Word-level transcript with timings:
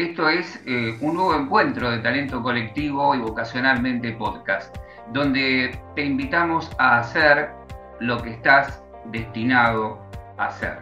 Esto 0.00 0.30
es 0.30 0.58
eh, 0.64 0.96
un 1.02 1.16
nuevo 1.16 1.34
encuentro 1.34 1.90
de 1.90 1.98
talento 1.98 2.42
colectivo 2.42 3.14
y 3.14 3.18
vocacionalmente 3.18 4.12
podcast, 4.12 4.74
donde 5.12 5.78
te 5.94 6.02
invitamos 6.02 6.70
a 6.78 7.00
hacer 7.00 7.50
lo 7.98 8.16
que 8.22 8.30
estás 8.30 8.82
destinado 9.12 10.00
a 10.38 10.46
hacer. 10.46 10.78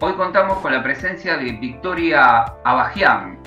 Hoy 0.00 0.14
contamos 0.14 0.56
con 0.60 0.72
la 0.72 0.82
presencia 0.82 1.36
de 1.36 1.52
Victoria 1.52 2.44
Abajian, 2.64 3.38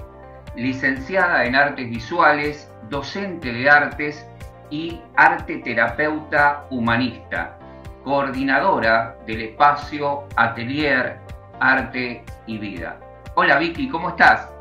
licenciada 0.56 1.44
en 1.44 1.56
artes 1.56 1.90
visuales, 1.90 2.72
docente 2.92 3.52
de 3.52 3.68
artes 3.68 4.28
y 4.70 5.02
arte 5.16 5.58
terapeuta 5.58 6.68
humanista, 6.70 7.58
coordinadora 8.04 9.18
del 9.26 9.42
espacio 9.42 10.26
Atelier 10.36 11.18
Arte 11.60 12.24
y 12.46 12.60
Vida. 12.60 13.00
Hola 13.34 13.58
Vicky, 13.58 13.90
¿cómo 13.90 14.10
estás? 14.10 14.53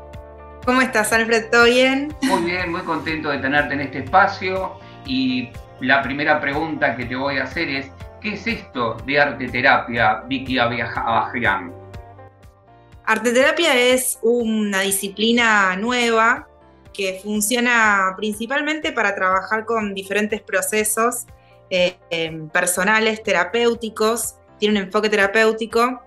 ¿Cómo 0.65 0.81
estás, 0.81 1.11
Alfred? 1.11 1.49
¿Todo 1.51 1.65
bien? 1.65 2.15
Muy 2.21 2.43
bien, 2.43 2.71
muy 2.71 2.81
contento 2.81 3.29
de 3.29 3.39
tenerte 3.39 3.73
en 3.73 3.81
este 3.81 3.99
espacio 3.99 4.79
y 5.05 5.49
la 5.81 6.01
primera 6.01 6.39
pregunta 6.39 6.95
que 6.95 7.05
te 7.05 7.17
voy 7.17 7.37
a 7.37 7.43
hacer 7.43 7.67
es, 7.67 7.87
¿qué 8.21 8.35
es 8.35 8.47
esto 8.47 8.95
de 9.05 9.19
arte 9.19 9.49
terapia, 9.49 10.23
Vicky 10.25 10.57
Abajian? 10.57 11.73
Arteterapia 13.05 13.75
es 13.75 14.19
una 14.21 14.81
disciplina 14.81 15.75
nueva 15.75 16.47
que 16.93 17.19
funciona 17.21 18.13
principalmente 18.15 18.93
para 18.93 19.13
trabajar 19.15 19.65
con 19.65 19.93
diferentes 19.93 20.41
procesos 20.41 21.25
eh, 21.69 21.97
em, 22.09 22.47
personales, 22.47 23.21
terapéuticos, 23.21 24.35
tiene 24.59 24.79
un 24.79 24.85
enfoque 24.85 25.09
terapéutico 25.09 26.01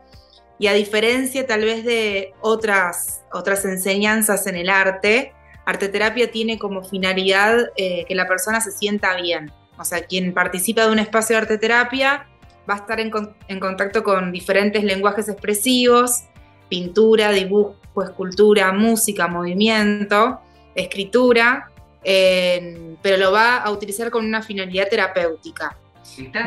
y 0.59 0.69
a 0.69 0.73
diferencia 0.73 1.47
tal 1.47 1.63
vez 1.63 1.85
de 1.85 2.33
otras, 2.41 3.23
otras 3.33 3.65
enseñanzas 3.65 4.47
en 4.47 4.57
el 4.57 4.69
arte, 4.69 5.33
arteterapia 5.65 6.31
tiene 6.31 6.59
como 6.59 6.83
finalidad 6.83 7.71
eh, 7.77 8.05
que 8.07 8.15
la 8.15 8.27
persona 8.27 8.61
se 8.61 8.73
sienta 8.73 9.15
bien. 9.17 9.53
O 9.79 9.85
sea, 9.85 10.07
quien 10.07 10.33
participa 10.33 10.87
de 10.87 10.93
un 10.93 10.99
espacio 10.99 11.37
de 11.37 11.43
arteterapia 11.43 12.27
va 12.69 12.75
a 12.75 12.79
estar 12.79 13.01
en, 13.01 13.11
en 13.49 13.61
contacto 13.61 14.03
con 14.03 14.33
diferentes 14.33 14.83
lenguajes 14.83 15.29
expresivos, 15.29 16.25
pintura, 16.69 17.31
dibujo, 17.31 17.77
escultura, 18.03 18.73
música, 18.73 19.29
movimiento, 19.29 20.41
escritura, 20.75 21.71
pero 22.03 23.17
lo 23.17 23.33
va 23.33 23.57
a 23.57 23.71
utilizar 23.71 24.11
con 24.11 24.25
una 24.25 24.43
finalidad 24.43 24.89
terapéutica, 24.89 25.77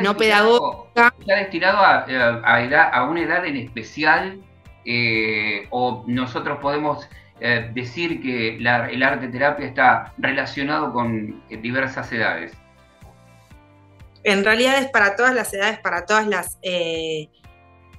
no 0.02 0.16
pedagógica. 0.16 1.14
¿Está 1.20 1.36
destinado 1.36 1.78
a, 1.78 2.04
a, 2.92 3.04
una 3.04 3.22
edad 3.22 3.44
en 3.44 3.56
especial 3.56 4.40
eh, 4.84 5.66
o 5.70 6.04
nosotros 6.06 6.58
podemos 6.60 7.08
eh, 7.40 7.70
decir 7.74 8.22
que 8.22 8.56
el 8.56 9.02
arte 9.02 9.28
terapia 9.28 9.66
está 9.66 10.12
relacionado 10.18 10.92
con 10.92 11.42
diversas 11.48 12.12
edades? 12.12 12.52
En 14.22 14.44
realidad 14.44 14.78
es 14.78 14.90
para 14.90 15.16
todas 15.16 15.34
las 15.34 15.52
edades, 15.54 15.78
para 15.78 16.04
todas 16.06 16.26
las... 16.26 16.58
Eh, 16.62 17.28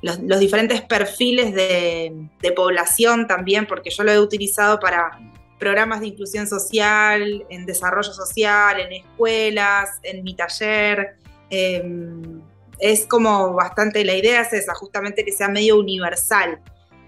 los, 0.01 0.39
diferentes 0.39 0.81
perfiles 0.81 1.53
de, 1.53 2.27
población 2.55 3.27
también, 3.27 3.67
porque 3.67 3.91
yo 3.91 4.03
lo 4.03 4.11
he 4.11 4.19
utilizado 4.19 4.79
para 4.79 5.19
programas 5.59 5.99
de 5.99 6.07
inclusión 6.07 6.47
social, 6.47 7.45
en 7.49 7.65
desarrollo 7.67 8.11
social, 8.11 8.79
en 8.79 8.93
escuelas, 8.93 9.99
en 10.01 10.23
mi 10.23 10.35
taller. 10.35 11.17
Em, 11.51 12.41
es 12.79 13.05
como 13.05 13.53
bastante, 13.53 14.03
la 14.03 14.15
idea 14.15 14.41
es 14.41 14.65
justamente 14.73 15.23
que 15.23 15.31
sea 15.31 15.49
medio 15.49 15.77
universal. 15.77 16.59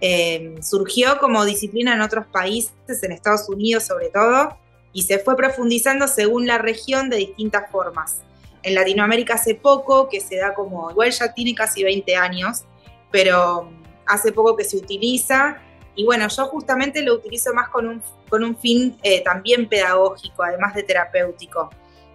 Em, 0.02 0.62
surgió 0.62 1.18
como 1.18 1.46
disciplina 1.46 1.94
en 1.96 2.02
otros 2.02 2.28
países, 2.28 2.74
en 3.02 3.14
Estados 3.14 3.48
Unidos 3.48 3.86
sobre 3.86 4.10
todo, 4.10 4.56
y 4.92 5.04
se 5.04 5.18
fue 5.18 5.36
profundizando 5.36 6.08
según 6.08 6.46
la 6.46 6.58
región 6.58 7.10
de 7.10 7.18
distintas 7.18 7.72
formas. 7.72 8.22
En 8.62 8.76
Latinoamérica 8.76 9.36
hace 9.36 9.56
poco, 9.56 10.10
que 10.10 10.20
se 10.20 10.36
da 10.36 10.54
como, 10.54 10.92
igual 10.92 11.10
ya 11.12 11.34
tiene 11.34 11.56
casi 11.56 11.84
20 11.84 12.16
años, 12.16 12.66
pero 13.12 13.70
hace 14.06 14.32
poco 14.32 14.56
que 14.58 14.66
se 14.66 14.78
utiliza. 14.78 15.58
Y 15.96 16.06
bueno, 16.06 16.28
yo 16.28 16.46
justamente 16.48 17.02
lo 17.02 17.16
utilizo 17.16 17.54
más 17.54 17.70
con 17.70 17.88
un, 17.88 18.04
con 18.30 18.44
un 18.44 18.58
fin 18.58 18.98
eh, 19.04 19.24
también 19.24 19.70
pedagógico, 19.70 20.44
además 20.44 20.76
de 20.76 20.84
terapéutico. 20.84 21.70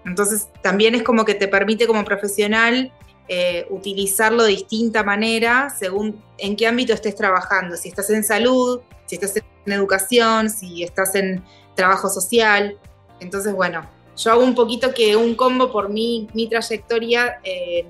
Entonces 0.08 0.48
también 0.62 0.94
es 0.94 1.02
como 1.02 1.24
que 1.24 1.34
te 1.34 1.48
permite 1.48 1.86
como 1.86 2.04
profesional 2.04 2.90
eh, 3.28 3.66
utilizarlo 3.68 4.42
de 4.42 4.52
distinta 4.52 5.04
manera 5.04 5.68
según 5.68 6.22
en 6.38 6.56
qué 6.56 6.66
ámbito 6.66 6.94
estés 6.94 7.14
trabajando. 7.14 7.76
Si 7.76 7.90
estás 7.90 8.08
en 8.08 8.24
salud, 8.24 8.80
si 9.04 9.16
estás 9.16 9.36
en 9.36 9.72
educación, 9.72 10.48
si 10.48 10.82
estás 10.82 11.14
en 11.14 11.44
trabajo 11.74 12.08
social. 12.08 12.78
Entonces, 13.20 13.52
bueno, 13.52 13.86
yo 14.16 14.32
hago 14.32 14.42
un 14.42 14.54
poquito 14.54 14.94
que 14.94 15.14
un 15.14 15.34
combo 15.34 15.70
por 15.70 15.90
mi, 15.90 16.26
mi 16.32 16.48
trayectoria 16.48 17.38
eh, 17.44 17.84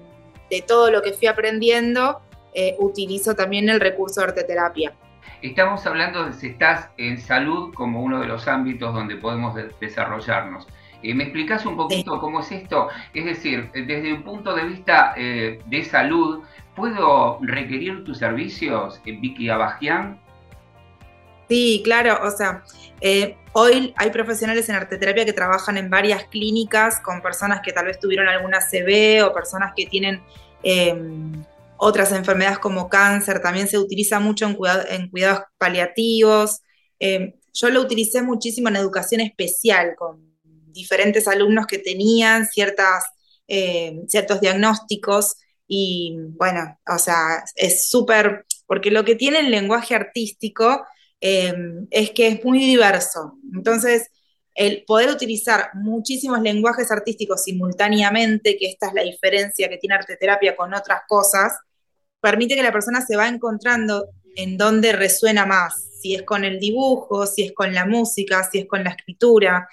de 0.50 0.62
todo 0.62 0.90
lo 0.90 1.02
que 1.02 1.12
fui 1.12 1.28
aprendiendo 1.28 2.20
eh, 2.52 2.74
utilizo 2.80 3.36
también 3.36 3.68
el 3.68 3.78
recurso 3.78 4.20
de 4.20 4.28
arteterapia. 4.28 4.92
Estamos 5.40 5.86
hablando 5.86 6.24
de 6.24 6.32
si 6.32 6.48
estás 6.48 6.88
en 6.96 7.20
salud 7.20 7.72
como 7.74 8.02
uno 8.02 8.18
de 8.18 8.26
los 8.26 8.48
ámbitos 8.48 8.92
donde 8.92 9.14
podemos 9.14 9.54
desarrollarnos. 9.80 10.66
Eh, 11.02 11.14
¿Me 11.14 11.24
explicas 11.24 11.64
un 11.66 11.76
poquito 11.76 12.18
cómo 12.20 12.40
es 12.40 12.50
esto? 12.50 12.88
Es 13.14 13.24
decir, 13.24 13.70
desde 13.72 14.12
un 14.12 14.22
punto 14.22 14.54
de 14.54 14.64
vista 14.64 15.14
eh, 15.16 15.60
de 15.66 15.84
salud, 15.84 16.42
¿puedo 16.74 17.38
requerir 17.42 18.04
tus 18.04 18.18
servicios, 18.18 19.00
Vicky 19.04 19.48
Abajian? 19.48 20.20
Sí, 21.48 21.80
claro, 21.82 22.18
o 22.22 22.30
sea, 22.30 22.62
hoy 23.52 23.94
hay 23.96 24.10
profesionales 24.10 24.68
en 24.68 24.74
arteterapia 24.74 25.24
que 25.24 25.32
trabajan 25.32 25.78
en 25.78 25.88
varias 25.88 26.24
clínicas 26.24 27.00
con 27.00 27.22
personas 27.22 27.60
que 27.62 27.72
tal 27.72 27.86
vez 27.86 27.98
tuvieron 27.98 28.28
alguna 28.28 28.58
CB 28.60 29.24
o 29.24 29.32
personas 29.32 29.72
que 29.74 29.86
tienen 29.86 30.20
otras 31.78 32.12
enfermedades 32.12 32.58
como 32.58 32.88
cáncer, 32.88 33.40
también 33.40 33.68
se 33.68 33.78
utiliza 33.78 34.20
mucho 34.20 34.46
en, 34.46 34.58
en 34.90 35.08
cuidados 35.08 35.42
paliativos. 35.56 36.60
Eh, 37.00 37.36
yo 37.54 37.70
lo 37.70 37.80
utilicé 37.80 38.20
muchísimo 38.22 38.68
en 38.68 38.76
educación 38.76 39.20
especial, 39.20 39.94
con 39.96 40.20
diferentes 40.72 41.28
alumnos 41.28 41.66
que 41.66 41.78
tenían 41.78 42.46
ciertas, 42.46 43.04
eh, 43.46 44.00
ciertos 44.08 44.40
diagnósticos 44.40 45.36
y 45.66 46.16
bueno, 46.30 46.78
o 46.86 46.98
sea, 46.98 47.44
es 47.54 47.88
súper, 47.88 48.46
porque 48.66 48.90
lo 48.90 49.04
que 49.04 49.14
tiene 49.14 49.40
el 49.40 49.50
lenguaje 49.50 49.94
artístico 49.94 50.86
eh, 51.20 51.54
es 51.90 52.10
que 52.12 52.28
es 52.28 52.44
muy 52.44 52.58
diverso. 52.58 53.38
Entonces, 53.54 54.10
el 54.54 54.84
poder 54.86 55.10
utilizar 55.10 55.70
muchísimos 55.74 56.40
lenguajes 56.40 56.90
artísticos 56.90 57.44
simultáneamente, 57.44 58.56
que 58.56 58.66
esta 58.66 58.88
es 58.88 58.94
la 58.94 59.02
diferencia 59.02 59.68
que 59.68 59.76
tiene 59.76 59.94
arteterapia 59.94 60.56
con 60.56 60.74
otras 60.74 61.02
cosas, 61.06 61.52
permite 62.20 62.56
que 62.56 62.62
la 62.62 62.72
persona 62.72 63.04
se 63.06 63.16
va 63.16 63.28
encontrando 63.28 64.08
en 64.34 64.56
dónde 64.56 64.92
resuena 64.92 65.46
más, 65.46 66.00
si 66.00 66.14
es 66.14 66.22
con 66.22 66.44
el 66.44 66.58
dibujo, 66.58 67.26
si 67.26 67.44
es 67.44 67.52
con 67.52 67.72
la 67.72 67.86
música, 67.86 68.48
si 68.50 68.58
es 68.60 68.66
con 68.66 68.82
la 68.82 68.90
escritura. 68.90 69.68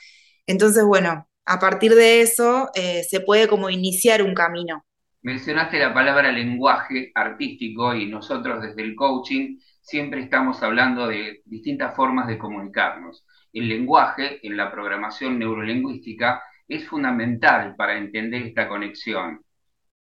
Entonces, 0.48 0.84
bueno, 0.84 1.28
a 1.46 1.60
partir 1.60 1.94
de 1.94 2.22
eso 2.22 2.70
eh, 2.76 3.04
se 3.04 3.20
puede 3.20 3.48
como 3.48 3.70
iniciar 3.70 4.22
un 4.22 4.34
camino. 4.34 4.86
Mencionaste 5.22 5.80
la 5.80 5.94
palabra 5.94 6.32
lenguaje 6.32 7.12
artístico 7.16 7.96
y 7.96 8.06
nosotros 8.08 8.62
desde 8.62 8.84
el 8.84 8.96
coaching 8.96 9.58
siempre 9.82 10.22
estamos 10.22 10.62
hablando 10.64 11.08
de 11.08 11.42
distintas 11.46 11.96
formas 11.96 12.28
de 12.28 12.38
comunicarnos. 12.38 13.26
El 13.54 13.70
lenguaje 13.70 14.46
en 14.46 14.58
la 14.58 14.72
programación 14.72 15.40
neurolingüística 15.40 16.44
es 16.68 16.88
fundamental 16.88 17.76
para 17.76 17.98
entender 17.98 18.44
esta 18.44 18.68
conexión. 18.68 19.42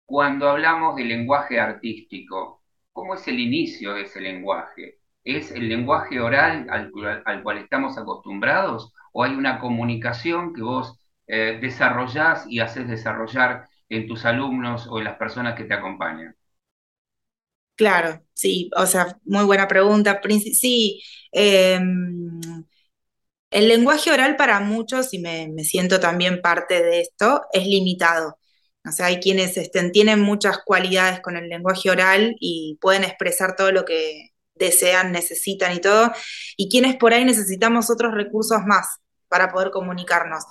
Cuando 0.06 0.50
hablamos 0.50 0.95
de 0.95 1.03
lenguaje 1.03 1.59
artístico, 1.59 2.63
¿cómo 2.91 3.16
es 3.16 3.27
el 3.27 3.39
inicio 3.39 3.94
de 3.94 4.03
ese 4.03 4.22
lenguaje? 4.22 5.00
¿Es 5.23 5.51
el 5.51 5.67
lenguaje 5.69 6.19
oral 6.19 6.67
al, 6.69 6.91
cual 7.41 7.57
estamos 7.57 7.97
acostumbrados 7.97 8.94
o 9.17 9.23
hay 9.23 9.31
una 9.33 9.59
comunicación 9.59 10.53
que 10.53 10.62
vos 10.62 11.00
eh, 11.25 11.57
desarrollás 11.62 12.45
y 12.50 12.59
haces 12.59 12.85
desarrollar 12.85 13.65
en 13.88 14.07
tus 14.07 14.25
alumnos 14.25 14.88
o 14.89 14.97
en 15.00 15.06
las 15.06 15.15
personas 15.17 15.56
que 15.56 15.63
te 15.63 15.73
acompañan? 15.73 16.35
Claro, 17.75 18.21
sí, 18.33 18.69
o 18.75 18.85
sea, 18.85 19.17
muy 19.23 19.45
buena 19.45 19.69
pregunta. 19.69 20.19
Sí, 20.53 21.01
em, 21.31 22.41
el 23.51 23.67
lenguaje 23.69 24.12
oral 24.12 24.35
para 24.35 24.59
muchos, 24.59 25.13
y 25.13 25.19
me, 25.19 25.63
siento 25.63 26.01
también 26.01 26.41
parte 26.41 26.83
de 26.83 27.00
esto, 27.00 27.44
es 27.53 27.65
limitado. 27.65 28.38
O 28.85 28.91
sea, 28.91 29.06
hay 29.07 29.21
quienes 29.21 29.56
estén, 29.56 29.94
tienen 29.94 30.19
muchas 30.19 30.59
cualidades 30.65 31.21
con 31.21 31.38
el 31.38 31.47
lenguaje 31.47 31.89
oral 31.89 32.35
y 32.41 32.77
pueden 32.81 33.06
expresar 33.06 33.56
todo 33.56 33.71
lo 33.71 33.85
que 33.85 34.31
desean, 34.56 35.13
necesitan 35.13 35.73
y 35.73 35.79
todo, 35.79 36.12
y 36.57 36.69
quienes 36.69 36.97
por 36.97 37.13
ahí 37.13 37.23
necesitamos 37.23 37.89
otros 37.89 38.13
recursos 38.13 38.59
más 38.65 39.00
para 39.36 39.52
poder 39.52 39.70
comunicarnos. 39.70 40.46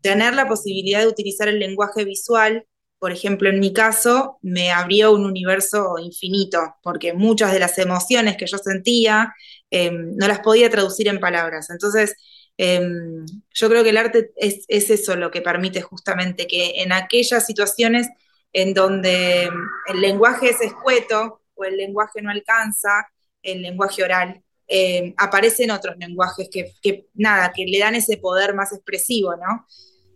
Tener 0.00 0.32
la 0.32 0.46
posibilidad 0.46 1.00
de 1.00 1.08
utilizar 1.08 1.48
el 1.48 1.58
lenguaje 1.58 2.04
visual, 2.04 2.64
por 3.00 3.10
ejemplo, 3.10 3.48
en 3.48 3.58
mi 3.58 3.72
caso, 3.72 4.38
me 4.42 4.70
abrió 4.70 5.10
un 5.12 5.26
universo 5.26 5.96
infinito, 5.98 6.76
porque 6.84 7.12
muchas 7.14 7.52
de 7.52 7.58
las 7.58 7.76
emociones 7.78 8.36
que 8.36 8.46
yo 8.46 8.58
sentía, 8.58 9.34
em, 9.70 10.14
no 10.14 10.28
las 10.28 10.38
podía 10.38 10.70
traducir 10.70 11.08
en 11.08 11.18
palabras. 11.18 11.68
Entonces, 11.70 12.14
em, 12.56 13.26
yo 13.52 13.68
creo 13.68 13.82
que 13.82 13.90
el 13.90 13.96
arte 13.96 14.30
es, 14.36 14.66
eso 14.68 15.16
lo 15.16 15.32
que 15.32 15.42
permite 15.42 15.82
justamente 15.82 16.46
que 16.46 16.80
en 16.82 16.92
aquellas 16.92 17.44
situaciones 17.44 18.06
en 18.52 18.72
donde 18.72 19.50
el 19.88 20.00
lenguaje 20.00 20.50
es 20.50 20.60
escueto 20.60 21.42
o 21.54 21.64
el 21.64 21.76
lenguaje 21.76 22.22
no 22.22 22.30
alcanza, 22.30 23.08
el 23.42 23.62
lenguaje 23.62 24.04
oral, 24.04 24.44
em, 24.68 25.14
aparecen 25.16 25.70
otros 25.70 25.96
lenguajes 25.98 26.48
que, 26.52 26.72
que, 26.82 27.06
nada, 27.14 27.52
que 27.54 27.64
le 27.64 27.78
dan 27.78 27.94
ese 27.94 28.18
poder 28.18 28.54
más 28.54 28.72
expresivo, 28.72 29.34
¿no? 29.36 29.66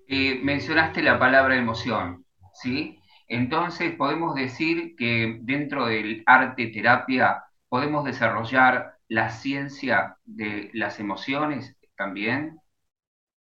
Eh, 0.08 0.38
mencionaste 0.43 1.02
la 1.02 1.19
palabra 1.19 1.56
emoción, 1.56 2.25
¿sí? 2.54 2.99
Entonces 3.28 3.94
podemos 3.96 4.34
decir 4.34 4.94
que 4.96 5.38
dentro 5.40 5.87
del 5.87 6.22
arte 6.26 6.66
terapia 6.66 7.43
podemos 7.69 8.04
desarrollar 8.04 8.99
la 9.08 9.31
ciencia 9.31 10.16
de 10.25 10.70
las 10.75 11.00
emociones 11.00 11.75
también. 11.96 12.58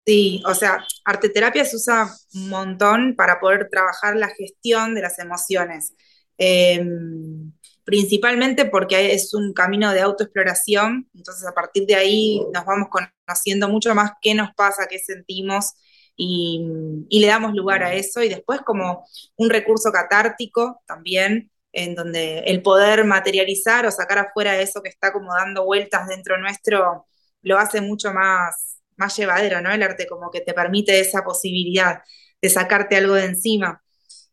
Sí, 0.05 0.43
o 0.47 0.55
sea, 0.55 0.85
arte 1.05 1.31
terapia 1.31 1.65
se 1.65 1.77
usa 1.77 2.09
un 2.35 2.49
montón 2.51 3.15
para 3.17 3.41
poder 3.41 3.69
trabajar 3.71 4.17
la 4.17 4.29
gestión 4.29 4.95
de 4.95 5.03
las 5.03 5.19
emociones. 5.19 5.95
Em, 6.39 7.53
principalmente 7.89 8.67
porque 8.67 9.15
es 9.15 9.33
un 9.33 9.55
camino 9.55 9.91
de 9.95 10.03
autoexploración, 10.03 11.09
entonces 11.15 11.47
a 11.47 11.55
partir 11.55 11.87
de 11.87 11.95
ahí 11.95 12.43
nos 12.53 12.67
vamos 12.67 12.89
conociendo 12.91 13.67
mucho 13.71 13.95
más 13.95 14.11
qué 14.21 14.35
nos 14.35 14.51
pasa, 14.55 14.87
qué 14.91 14.99
sentimos 14.99 15.73
y, 16.15 17.07
le 17.09 17.27
damos 17.27 17.55
lugar 17.55 17.83
a 17.83 17.95
eso 17.95 18.23
y 18.23 18.29
después 18.29 18.61
como 18.61 19.07
un 19.39 19.49
recurso 19.49 19.91
catártico 19.91 20.83
también, 20.87 21.51
en 21.73 21.95
donde 21.95 22.41
el 22.41 22.61
poder 22.61 23.07
materializar 23.07 23.87
o 23.87 23.91
sacar 23.91 24.19
afuera 24.19 24.61
eso 24.61 24.83
que 24.83 24.91
está 24.91 25.11
como 25.11 25.35
dando 25.35 25.65
vueltas 25.65 26.09
dentro 26.09 26.37
nuestro 26.37 27.07
lo 27.41 27.57
hace 27.57 27.81
mucho 27.81 28.13
más, 28.13 28.83
más 28.99 29.17
llevadero, 29.17 29.63
¿no? 29.63 29.73
El 29.73 29.83
arte 29.83 30.07
como 30.07 30.31
que 30.31 30.43
te 30.43 30.53
permite 30.53 31.01
esa 31.01 31.25
posibilidad 31.25 32.03
de 32.43 32.51
sacarte 32.51 32.97
algo 32.97 33.15
de 33.15 33.25
encima. 33.25 33.83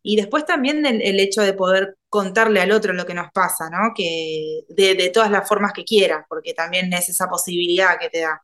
Y 0.02 0.14
después 0.14 0.44
también 0.44 0.86
el, 0.86 1.18
hecho 1.18 1.40
de 1.42 1.52
poder 1.52 1.96
contarle 2.16 2.60
al 2.60 2.72
otro 2.72 2.92
lo 2.92 3.06
que 3.06 3.14
nos 3.14 3.30
pasa, 3.32 3.68
¿no? 3.70 3.92
Que 3.94 4.60
de, 4.68 4.94
de 4.94 5.10
todas 5.10 5.30
las 5.30 5.46
formas 5.46 5.72
que 5.72 5.84
quieras, 5.84 6.24
porque 6.28 6.54
también 6.54 6.92
es 6.92 7.08
esa 7.08 7.28
posibilidad 7.28 7.98
que 7.98 8.08
te 8.08 8.20
da. 8.20 8.42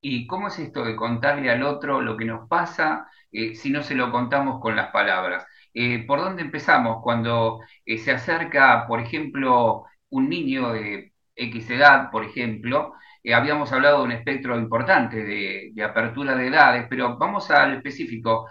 ¿Y 0.00 0.26
cómo 0.26 0.48
es 0.48 0.58
esto 0.58 0.84
de 0.84 0.96
contarle 0.96 1.50
al 1.50 1.62
otro 1.62 2.00
lo 2.00 2.16
que 2.16 2.24
nos 2.24 2.48
pasa 2.48 3.08
eh, 3.32 3.54
si 3.54 3.70
no 3.70 3.82
se 3.82 3.94
lo 3.94 4.12
contamos 4.12 4.60
con 4.60 4.76
las 4.76 4.90
palabras? 4.90 5.44
Eh, 5.74 6.04
¿Por 6.06 6.20
dónde 6.20 6.42
empezamos? 6.42 7.02
Cuando 7.02 7.60
eh, 7.84 7.98
se 7.98 8.12
acerca, 8.12 8.86
por 8.86 9.00
ejemplo, 9.00 9.84
un 10.10 10.28
niño 10.28 10.72
de 10.72 11.12
X 11.34 11.70
edad, 11.70 12.10
por 12.10 12.24
ejemplo, 12.24 12.94
habíamos 13.34 13.72
hablado 13.72 13.98
de 13.98 14.04
un 14.04 14.12
espectro 14.12 14.58
importante 14.58 15.22
de, 15.24 15.84
apertura 15.84 16.34
de 16.36 16.46
edades, 16.48 16.86
pero 16.88 17.18
vamos 17.18 17.50
al 17.50 17.74
específico. 17.76 18.48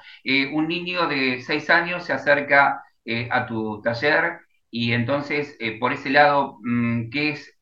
un 0.54 0.68
niño 0.68 1.08
de 1.08 1.42
6 1.42 1.70
años 1.70 2.06
se 2.06 2.14
acerca 2.14 2.84
a 3.32 3.46
tu 3.46 3.82
taller 3.82 4.40
y 4.70 4.92
entonces, 4.94 5.58
por 5.80 5.94
ese 5.94 6.10
lado, 6.10 6.58
mm, 6.62 7.10
¿qué 7.10 7.30
es, 7.30 7.60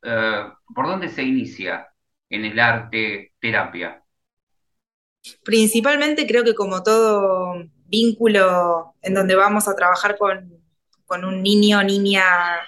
¿por 0.73 0.87
dónde 0.87 1.09
se 1.09 1.23
inicia? 1.23 1.87
en 2.29 2.45
el 2.45 2.59
arte 2.59 3.33
terapia? 3.39 4.03
Principalmente 5.43 6.27
creo 6.27 6.43
que 6.43 6.53
como 6.53 6.83
todo 6.83 7.55
vínculo 7.87 8.95
en 9.01 9.13
donde 9.13 9.35
vamos 9.35 9.67
a 9.67 9.75
trabajar 9.75 10.17
con, 10.17 10.61
un 11.23 11.43
niño, 11.43 11.83
niña, 11.83 12.23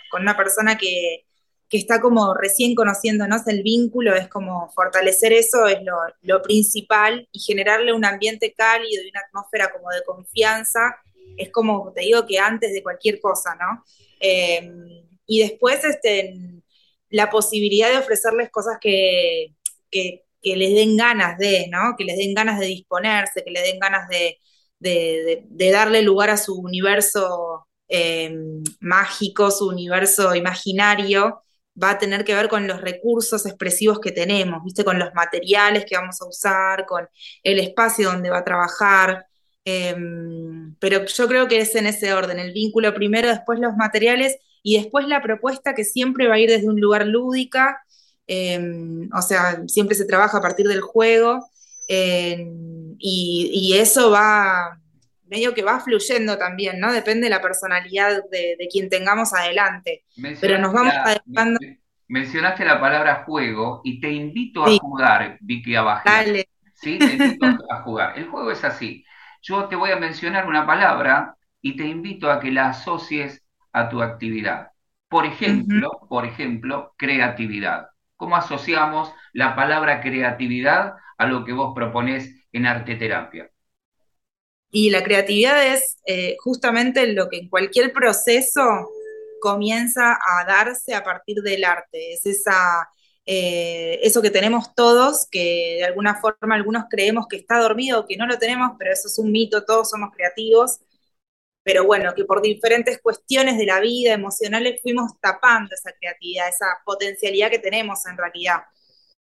con 0.10 0.22
una 0.22 0.36
persona 0.36 0.78
que, 0.78 1.24
está 1.70 2.00
como 2.00 2.34
recién 2.34 2.76
conociéndonos, 2.76 3.46
el 3.48 3.62
vínculo 3.62 4.16
es 4.16 4.30
como 4.30 4.72
fortalecer 4.72 5.34
eso, 5.34 5.68
es 5.68 5.80
lo, 6.22 6.42
principal 6.42 7.28
y 7.32 7.40
generarle 7.40 7.94
un 7.94 8.06
ambiente 8.06 8.54
cálido 8.54 9.04
y 9.04 9.10
una 9.10 9.22
atmósfera 9.28 9.72
como 9.72 9.90
de 9.90 10.02
confianza, 10.06 10.96
es 11.36 11.52
como 11.52 11.92
te 11.94 12.02
digo 12.02 12.26
que 12.26 12.40
antes 12.40 12.74
de 12.74 12.84
cualquier 12.84 13.20
cosa, 13.20 13.56
¿no? 13.56 13.84
Eh, 14.20 14.72
y 15.26 15.42
después 15.42 15.84
este, 15.84 16.34
la 17.10 17.30
posibilidad 17.30 17.90
de 17.90 17.98
ofrecerles 17.98 18.50
cosas 18.50 18.78
que, 18.82 19.54
les 20.44 20.74
den 20.76 20.96
ganas 20.96 21.38
de, 21.38 21.68
¿no? 21.70 21.96
Que 21.98 22.06
les 22.06 22.18
den 22.18 22.34
ganas 22.34 22.60
de 22.60 22.68
disponerse, 22.68 23.44
que 23.44 23.52
les 23.52 23.64
den 23.64 23.80
ganas 23.80 24.08
de, 24.10 24.38
darle 25.72 26.02
lugar 26.02 26.30
a 26.30 26.38
su 26.38 26.56
universo 26.56 27.68
eh, 27.90 28.34
mágico, 28.80 29.52
su 29.52 29.68
universo 29.68 30.36
imaginario, 30.36 31.42
va 31.82 31.92
a 31.92 31.98
tener 32.00 32.24
que 32.26 32.34
ver 32.34 32.50
con 32.50 32.68
los 32.68 32.82
recursos 32.82 33.46
expresivos 33.46 34.00
que 34.00 34.12
tenemos, 34.12 34.64
¿viste? 34.64 34.84
Con 34.84 35.00
los 35.00 35.14
materiales 35.14 35.86
que 35.86 35.96
vamos 35.96 36.22
a 36.22 36.26
usar, 36.28 36.86
con 36.86 37.08
el 37.44 37.60
espacio 37.60 38.10
donde 38.12 38.30
va 38.30 38.40
a 38.40 38.44
trabajar. 38.44 39.27
Em, 39.70 40.76
pero 40.80 41.06
yo 41.06 41.28
creo 41.28 41.50
que 41.50 41.58
es 41.58 41.76
en 41.76 41.88
ese 41.88 42.14
orden, 42.14 42.40
el 42.40 42.54
vínculo 42.54 42.94
primero, 42.94 43.28
después 43.28 43.60
los 43.60 43.76
materiales 43.76 44.38
y 44.64 44.78
después 44.78 45.06
la 45.10 45.22
propuesta 45.22 45.76
que 45.76 45.84
siempre 45.84 46.30
va 46.30 46.36
a 46.36 46.40
ir 46.40 46.50
desde 46.50 46.70
un 46.70 46.80
lugar 46.80 47.06
lúdica, 47.06 47.84
em, 48.28 49.10
o 49.14 49.22
sea, 49.22 49.62
siempre 49.68 49.98
se 49.98 50.06
trabaja 50.06 50.38
a 50.38 50.42
partir 50.42 50.70
del 50.70 50.80
juego, 50.80 51.46
em, 51.90 52.96
y, 52.98 53.74
eso 53.78 54.10
va, 54.10 54.80
medio 55.26 55.54
que 55.54 55.64
va 55.64 55.82
fluyendo 55.82 56.38
también, 56.38 56.80
¿no? 56.80 56.94
Depende 56.94 57.26
de 57.26 57.32
la 57.32 57.42
personalidad 57.42 58.24
de, 58.32 58.70
quien 58.72 58.90
tengamos 58.90 59.34
adelante. 59.34 60.06
Pero 60.40 60.60
nos 60.60 60.72
vamos 60.72 60.94
adecuando. 60.94 61.60
Mencionaste 62.08 62.64
la 62.64 62.80
palabra 62.80 63.26
juego 63.26 63.82
y 63.84 64.00
te 64.00 64.12
invito 64.14 64.64
a 64.64 64.72
jugar, 64.78 65.38
Vicky 65.42 65.76
Abajía. 65.76 66.10
Dale. 66.10 66.50
Sí, 66.74 66.98
te 67.00 67.06
invito 67.06 67.46
a 67.70 67.82
jugar. 67.82 68.18
El 68.18 68.30
juego 68.30 68.50
es 68.52 68.64
así. 68.64 69.04
Yo 69.42 69.68
te 69.68 69.76
voy 69.76 69.92
a 69.92 69.98
mencionar 69.98 70.48
una 70.48 70.66
palabra 70.66 71.38
y 71.62 71.76
te 71.76 71.86
invito 71.86 72.32
a 72.32 72.40
que 72.40 72.52
la 72.52 72.70
asocies 72.70 73.44
a 73.72 73.90
tu 73.90 74.02
actividad. 74.02 74.72
Por 75.10 75.26
ejemplo, 75.26 75.90
por 76.10 76.26
ejemplo, 76.26 76.94
creatividad. 76.98 77.88
¿Cómo 78.16 78.36
asociamos 78.36 79.14
la 79.34 79.56
palabra 79.56 80.02
creatividad 80.02 80.96
a 81.18 81.26
lo 81.28 81.46
que 81.46 81.54
vos 81.54 81.74
proponés 81.76 82.48
en 82.52 82.66
arte 82.66 82.96
terapia? 82.96 83.50
Y 84.70 84.90
la 84.90 85.04
creatividad 85.04 85.66
es 85.66 85.98
eh, 86.06 86.36
justamente 86.40 87.14
lo 87.14 87.30
que 87.30 87.38
en 87.38 87.50
cualquier 87.50 87.94
proceso 87.94 88.62
comienza 89.40 90.14
a 90.14 90.46
darse 90.46 90.94
a 90.94 91.04
partir 91.04 91.38
del 91.42 91.64
arte. 91.64 92.14
Es 92.14 92.26
esa, 92.26 92.90
eh, 93.28 94.00
eso 94.02 94.22
que 94.22 94.32
tenemos 94.32 94.74
todos, 94.74 95.28
que 95.30 95.76
de 95.80 95.86
alguna 95.86 96.20
forma 96.20 96.56
algunos 96.56 96.86
creemos 96.90 97.28
que 97.28 97.38
está 97.38 97.60
dormido, 97.60 98.08
que 98.08 98.18
no 98.18 98.26
lo 98.26 98.40
tenemos, 98.40 98.72
pero 98.80 98.92
eso 98.92 99.08
es 99.08 99.20
un 99.20 99.32
mito, 99.32 99.66
todos 99.66 99.90
somos 99.92 100.12
creativos 100.16 100.80
pero 101.68 101.84
bueno, 101.84 102.14
que 102.16 102.24
por 102.24 102.42
diferentes 102.42 103.02
cuestiones 103.02 103.58
de 103.58 103.66
la 103.66 103.82
vida 103.82 104.14
emocionales 104.14 104.82
fuimos 104.82 105.20
tapando 105.20 105.76
esa 105.76 105.92
creatividad, 106.00 106.48
esa 106.48 106.66
potencialidad 106.86 107.50
que 107.50 107.60
tenemos 107.60 108.06
en 108.06 108.16
realidad. 108.16 108.62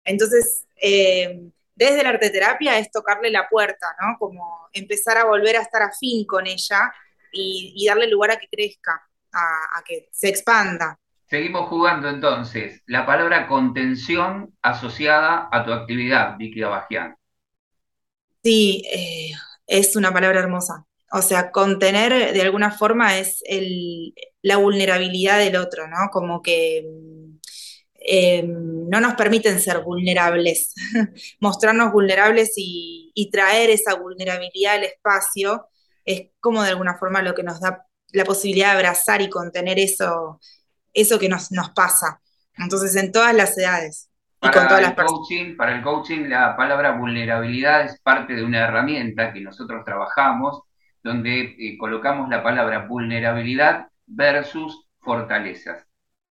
Entonces, 0.05 0.65
eh, 0.81 1.51
desde 1.75 2.03
la 2.03 2.09
arteterapia 2.09 2.79
es 2.79 2.91
tocarle 2.91 3.31
la 3.31 3.47
puerta, 3.47 3.95
¿no? 4.01 4.17
Como 4.19 4.69
empezar 4.73 5.19
a 5.19 5.27
volver 5.27 5.57
a 5.57 5.61
estar 5.61 5.83
afín 5.83 6.27
con 6.27 6.47
ella 6.47 6.91
y, 7.31 7.85
darle 7.87 8.07
lugar 8.09 8.31
a 8.31 8.39
que 8.39 8.49
crezca, 8.49 9.07
a, 9.33 9.83
que 9.85 10.09
se 10.11 10.31
expanda. 10.31 10.99
Seguimos 11.31 11.69
jugando 11.69 12.09
entonces. 12.09 12.83
La 12.87 13.07
palabra 13.07 13.47
contención 13.47 14.53
asociada 14.63 15.49
a 15.53 15.65
tu 15.65 15.73
actividad, 15.73 16.37
Vicky 16.37 16.61
Abajian. 16.63 17.15
Sí, 18.43 18.83
eh, 18.93 19.31
es 19.69 19.95
una 19.95 20.13
palabra 20.13 20.41
hermosa. 20.41 20.87
O 21.13 21.23
sea, 21.23 21.53
contener 21.53 22.33
de 22.33 22.43
alguna 22.43 22.73
forma 22.73 23.17
es 23.19 23.45
la 24.43 24.57
vulnerabilidad 24.57 25.39
del 25.39 25.55
otro, 25.55 25.87
¿no? 25.87 26.09
Como 26.11 26.43
que 26.43 26.85
eh, 27.95 28.43
no 28.43 29.01
nos 29.01 29.15
permiten 29.15 29.61
ser 29.61 29.83
vulnerables, 29.83 30.75
mostrarnos 31.41 31.93
vulnerables 31.93 32.55
y, 32.57 33.07
traer 33.31 33.71
esa 33.71 33.95
vulnerabilidad 33.95 34.77
al 34.77 34.85
espacio 34.85 35.69
es 36.05 36.31
como 36.41 36.63
de 36.63 36.71
alguna 36.71 36.97
forma 36.99 37.23
lo 37.23 37.35
que 37.35 37.43
nos 37.43 37.61
da 37.61 37.87
la 38.13 38.25
posibilidad 38.25 38.73
de 38.73 38.79
abrazar 38.79 39.21
y 39.21 39.29
contener 39.29 39.79
eso, 39.79 40.41
eso 40.93 41.19
que 41.19 41.29
nos, 41.29 41.53
nos 41.53 41.71
pasa. 41.71 42.21
Entonces, 42.57 42.97
en 42.97 43.13
todas 43.13 43.35
las 43.35 43.57
edades. 43.57 44.11
y 44.43 44.51
con 44.51 44.69
todas 44.69 44.83
las 44.83 44.95
coaching, 44.95 45.57
para 45.57 45.77
el 45.77 45.83
coaching, 45.83 46.29
la 46.29 46.57
palabra 46.57 46.93
vulnerabilidad 46.93 47.85
es 47.85 48.01
parte 48.01 48.35
de 48.35 48.45
una 48.45 48.61
herramienta 48.61 49.33
que 49.33 49.41
nosotros 49.41 49.85
trabajamos 49.85 50.63
donde 51.03 51.57
eh, 51.59 51.79
colocamos 51.79 52.29
la 52.29 52.43
palabra 52.43 52.87
vulnerabilidad 52.87 53.89
versus 54.07 54.87
fortalezas. 55.01 55.87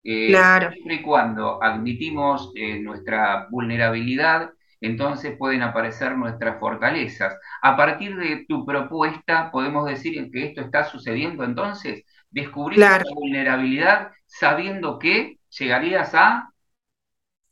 Eh, 0.03 0.29
claro. 0.29 0.71
Siempre 0.71 0.95
y 0.95 1.01
cuando 1.01 1.61
admitimos 1.61 2.51
eh, 2.55 2.79
nuestra 2.79 3.47
vulnerabilidad, 3.49 4.51
entonces 4.79 5.35
pueden 5.37 5.63
aparecer 5.63 6.15
nuestras 6.17 6.59
fortalezas. 6.59 7.35
A 7.61 7.75
partir 7.75 8.15
de 8.15 8.45
tu 8.47 8.65
propuesta, 8.65 9.51
podemos 9.51 9.85
decir 9.85 10.29
que 10.31 10.45
esto 10.45 10.61
está 10.61 10.83
sucediendo 10.85 11.43
entonces, 11.43 12.03
descubrir 12.41 12.79
la 12.79 13.03
vulnerabilidad 13.13 14.11
sabiendo 14.25 14.99
que 14.99 15.39
llegarías 15.49 16.13
a... 16.13 16.51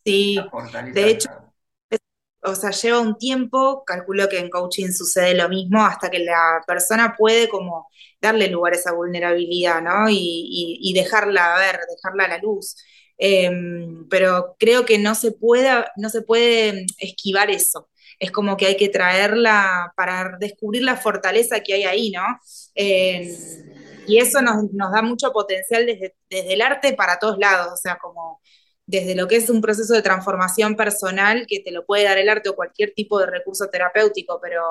Sí, 0.03 0.39
de 0.93 1.09
hecho, 1.09 1.29
o 2.45 2.55
sea, 2.55 2.69
lleva 2.71 2.99
un 2.99 3.17
tiempo, 3.17 3.83
calculo 3.85 4.29
que 4.29 4.37
en 4.37 4.49
coaching 4.49 4.91
sucede 4.91 5.33
lo 5.33 5.49
mismo, 5.49 5.83
hasta 5.83 6.09
que 6.09 6.19
la 6.19 6.63
persona 6.67 7.15
puede 7.17 7.49
como 7.49 7.87
darle 8.21 8.47
lugar 8.49 8.73
a 8.73 8.75
esa 8.75 8.93
vulnerabilidad, 8.93 9.81
¿no? 9.81 10.05
Y, 10.09 10.91
dejarla 10.93 11.57
ver, 11.57 11.79
dejarla 11.89 12.25
a 12.25 12.27
la 12.27 12.37
luz. 12.37 12.75
Em, 13.17 14.07
pero 14.09 14.55
creo 14.59 14.85
que 14.85 14.97
no 14.99 15.15
se, 15.15 15.31
puede, 15.31 15.85
no 15.95 16.09
se 16.09 16.21
puede 16.21 16.85
esquivar 16.99 17.49
eso. 17.49 17.89
Es 18.19 18.31
como 18.31 18.57
que 18.57 18.67
hay 18.67 18.77
que 18.77 18.89
traerla 18.89 19.93
para 19.95 20.37
descubrir 20.39 20.83
la 20.83 20.97
fortaleza 20.97 21.61
que 21.61 21.73
hay 21.73 21.83
ahí, 21.83 22.11
¿no? 22.11 22.23
Y 24.07 24.19
eso 24.19 24.41
nos, 24.41 24.65
da 24.71 25.01
mucho 25.01 25.31
potencial 25.31 25.85
desde, 25.85 26.15
desde 26.29 26.53
el 26.53 26.61
arte 26.61 26.93
para 26.93 27.19
todos 27.19 27.37
lados, 27.37 27.73
o 27.73 27.77
sea, 27.77 27.97
como 27.97 28.41
desde 28.85 29.15
lo 29.15 29.27
que 29.27 29.37
es 29.37 29.49
un 29.49 29.61
proceso 29.61 29.93
de 29.93 30.01
transformación 30.01 30.75
personal 30.75 31.45
que 31.47 31.59
te 31.59 31.71
lo 31.71 31.85
puede 31.85 32.03
dar 32.03 32.17
el 32.17 32.29
arte 32.29 32.49
o 32.49 32.55
cualquier 32.55 32.93
tipo 32.95 33.19
de 33.19 33.25
recurso 33.25 33.67
terapéutico, 33.69 34.39
pero 34.41 34.61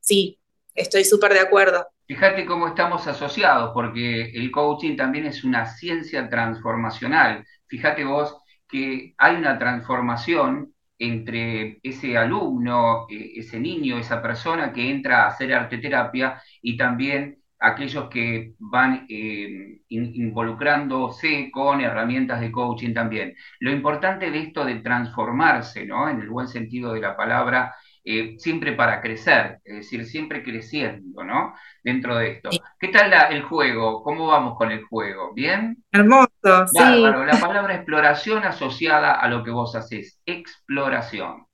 sí, 0.00 0.40
estoy 0.74 1.04
súper 1.04 1.32
de 1.32 1.40
acuerdo. 1.40 1.86
Fíjate 2.06 2.44
cómo 2.44 2.68
estamos 2.68 3.06
asociados, 3.06 3.70
porque 3.72 4.30
el 4.34 4.50
coaching 4.50 4.96
también 4.96 5.26
es 5.26 5.44
una 5.44 5.66
ciencia 5.66 6.28
transformacional. 6.28 7.44
Fíjate 7.66 8.04
vos 8.04 8.36
que 8.68 9.14
hay 9.18 9.36
una 9.36 9.58
transformación 9.58 10.74
entre 10.98 11.78
ese 11.82 12.16
alumno, 12.16 13.06
eh, 13.08 13.32
ese 13.36 13.58
niño, 13.58 13.98
esa 13.98 14.22
persona 14.22 14.72
que 14.72 14.90
entra 14.90 15.24
a 15.24 15.28
hacer 15.28 15.52
arte 15.52 15.78
terapia 15.78 16.40
y 16.60 16.76
también 16.76 17.41
aquellos 17.62 18.08
que 18.08 18.54
van 18.58 19.06
eh, 19.08 19.80
involucrándose 19.88 21.50
con 21.52 21.80
herramientas 21.80 22.40
de 22.40 22.50
coaching 22.50 22.92
también. 22.92 23.34
Lo 23.60 23.70
importante 23.70 24.30
de 24.30 24.40
esto 24.40 24.64
de 24.64 24.76
transformarse, 24.76 25.86
¿no? 25.86 26.08
En 26.08 26.20
el 26.20 26.28
buen 26.28 26.48
sentido 26.48 26.92
de 26.92 27.00
la 27.00 27.16
palabra, 27.16 27.74
eh, 28.04 28.34
siempre 28.38 28.72
para 28.72 29.00
crecer, 29.00 29.60
es 29.64 29.76
decir, 29.76 30.04
siempre 30.06 30.42
creciendo, 30.42 31.22
¿no? 31.22 31.54
Dentro 31.84 32.16
de 32.16 32.32
esto. 32.32 32.50
¿Qué 32.80 32.88
tal 32.88 33.12
el 33.32 33.42
juego? 33.42 34.02
¿Cómo 34.02 34.26
vamos 34.26 34.58
con 34.58 34.72
el 34.72 34.82
juego? 34.84 35.32
¿Bien? 35.32 35.84
Hermoso, 35.92 36.66
sí. 36.66 36.78
La 36.80 37.38
palabra 37.40 37.76
exploración 37.76 38.44
asociada 38.44 39.12
a 39.12 39.28
lo 39.28 39.44
que 39.44 39.52
vos 39.52 39.76
haces, 39.76 40.20
exploración. 40.26 41.46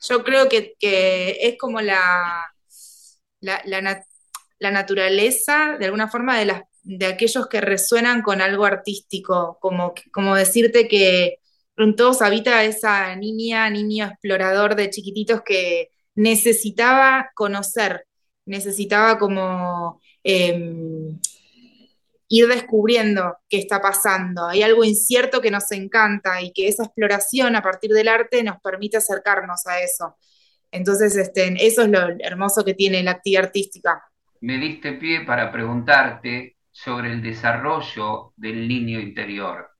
Yo 0.00 0.24
creo 0.24 0.48
que, 0.48 0.74
es 0.80 1.56
como 1.58 1.80
la, 1.80 2.50
la, 3.40 3.60
la 3.66 3.82
naturaleza, 4.60 5.76
de 5.78 5.86
alguna 5.86 6.08
forma, 6.08 6.38
de 6.82 7.06
aquellos 7.06 7.46
que 7.48 7.60
resuenan 7.60 8.22
con 8.22 8.40
algo 8.40 8.64
artístico, 8.64 9.58
como, 9.60 9.94
como 10.12 10.34
decirte 10.34 10.88
que 10.88 11.38
en 11.76 11.96
todos 11.96 12.22
habita 12.22 12.64
esa 12.64 13.16
niña, 13.16 13.68
niño 13.70 14.06
explorador 14.06 14.76
de 14.76 14.90
chiquititos 14.90 15.42
que 15.42 15.90
necesitaba 16.14 17.30
conocer, 17.34 18.06
necesitaba 18.44 19.18
como 19.18 20.00
em, 20.22 21.18
ir 22.28 22.46
descubriendo 22.48 23.38
qué 23.48 23.58
está 23.58 23.80
pasando. 23.80 24.46
Hay 24.46 24.62
algo 24.62 24.84
incierto 24.84 25.40
que 25.40 25.50
nos 25.50 25.70
encanta 25.72 26.42
y 26.42 26.52
que 26.52 26.68
esa 26.68 26.84
exploración 26.84 27.56
a 27.56 27.62
partir 27.62 27.90
del 27.92 28.08
arte 28.08 28.42
nos 28.42 28.60
permite 28.60 28.98
acercarnos 28.98 29.66
a 29.66 29.80
eso. 29.80 30.16
Entonces, 30.70 31.16
este, 31.16 31.54
eso 31.66 31.82
es 31.82 31.88
lo 31.88 32.00
hermoso 32.20 32.64
que 32.64 32.74
tiene 32.74 33.02
la 33.02 33.12
actividad 33.12 33.44
artística 33.44 34.09
me 34.40 34.58
diste 34.58 34.94
pie 34.94 35.22
para 35.22 35.52
preguntarte 35.52 36.56
sobre 36.70 37.12
el 37.12 37.22
desarrollo 37.22 38.32
del 38.36 38.66
niño 38.68 39.00
interior. 39.00 39.70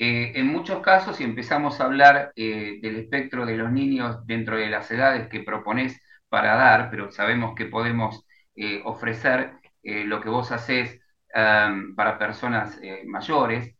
Eh, 0.00 0.32
en 0.36 0.46
muchos 0.46 0.80
casos, 0.80 1.16
si 1.16 1.24
empezamos 1.24 1.80
a 1.80 1.84
hablar 1.84 2.32
eh, 2.36 2.78
del 2.80 2.96
espectro 2.96 3.44
de 3.44 3.56
los 3.56 3.70
niños 3.72 4.24
dentro 4.26 4.56
de 4.56 4.68
las 4.68 4.90
edades 4.90 5.28
que 5.28 5.40
propones 5.40 6.00
para 6.28 6.54
dar, 6.54 6.88
pero 6.90 7.10
sabemos 7.10 7.54
que 7.56 7.66
podemos 7.66 8.24
eh, 8.54 8.80
ofrecer 8.84 9.52
lo 9.82 10.20
que 10.20 10.28
vos 10.28 10.52
haces 10.52 11.00
para 11.32 12.18
personas 12.18 12.78
mayores, 13.06 13.74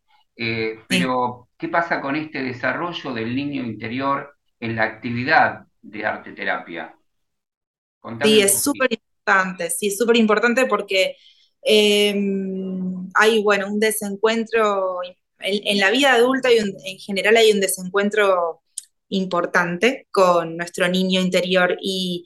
pero 0.87 1.49
¿qué 1.59 1.69
pasa 1.69 2.01
con 2.01 2.17
este 2.17 2.43
desarrollo 2.43 3.13
del 3.13 3.37
niño 3.37 3.63
interior 3.63 4.35
en 4.59 4.77
la 4.77 4.85
actividad 4.85 5.67
de 5.83 6.07
arte 6.07 6.33
terapia? 6.33 6.95
sí, 8.23 8.41
es 8.41 8.63
súper 8.63 8.99
sí, 9.77 9.91
súper 9.91 10.17
importante 10.17 10.67
porque 10.67 11.17
em, 11.63 13.09
hay, 13.15 13.43
bueno, 13.43 13.67
un 13.69 13.81
desencuentro, 13.81 15.01
en, 15.41 15.79
la 15.79 15.91
vida 15.91 16.15
adulta 16.15 16.53
y 16.53 16.59
en 16.59 16.99
general 16.99 17.37
hay 17.37 17.53
un 17.53 17.61
desencuentro 17.61 18.63
importante 19.09 20.07
con 20.11 20.57
nuestro 20.57 20.89
niño 20.89 21.21
interior 21.21 21.77
y 21.81 22.25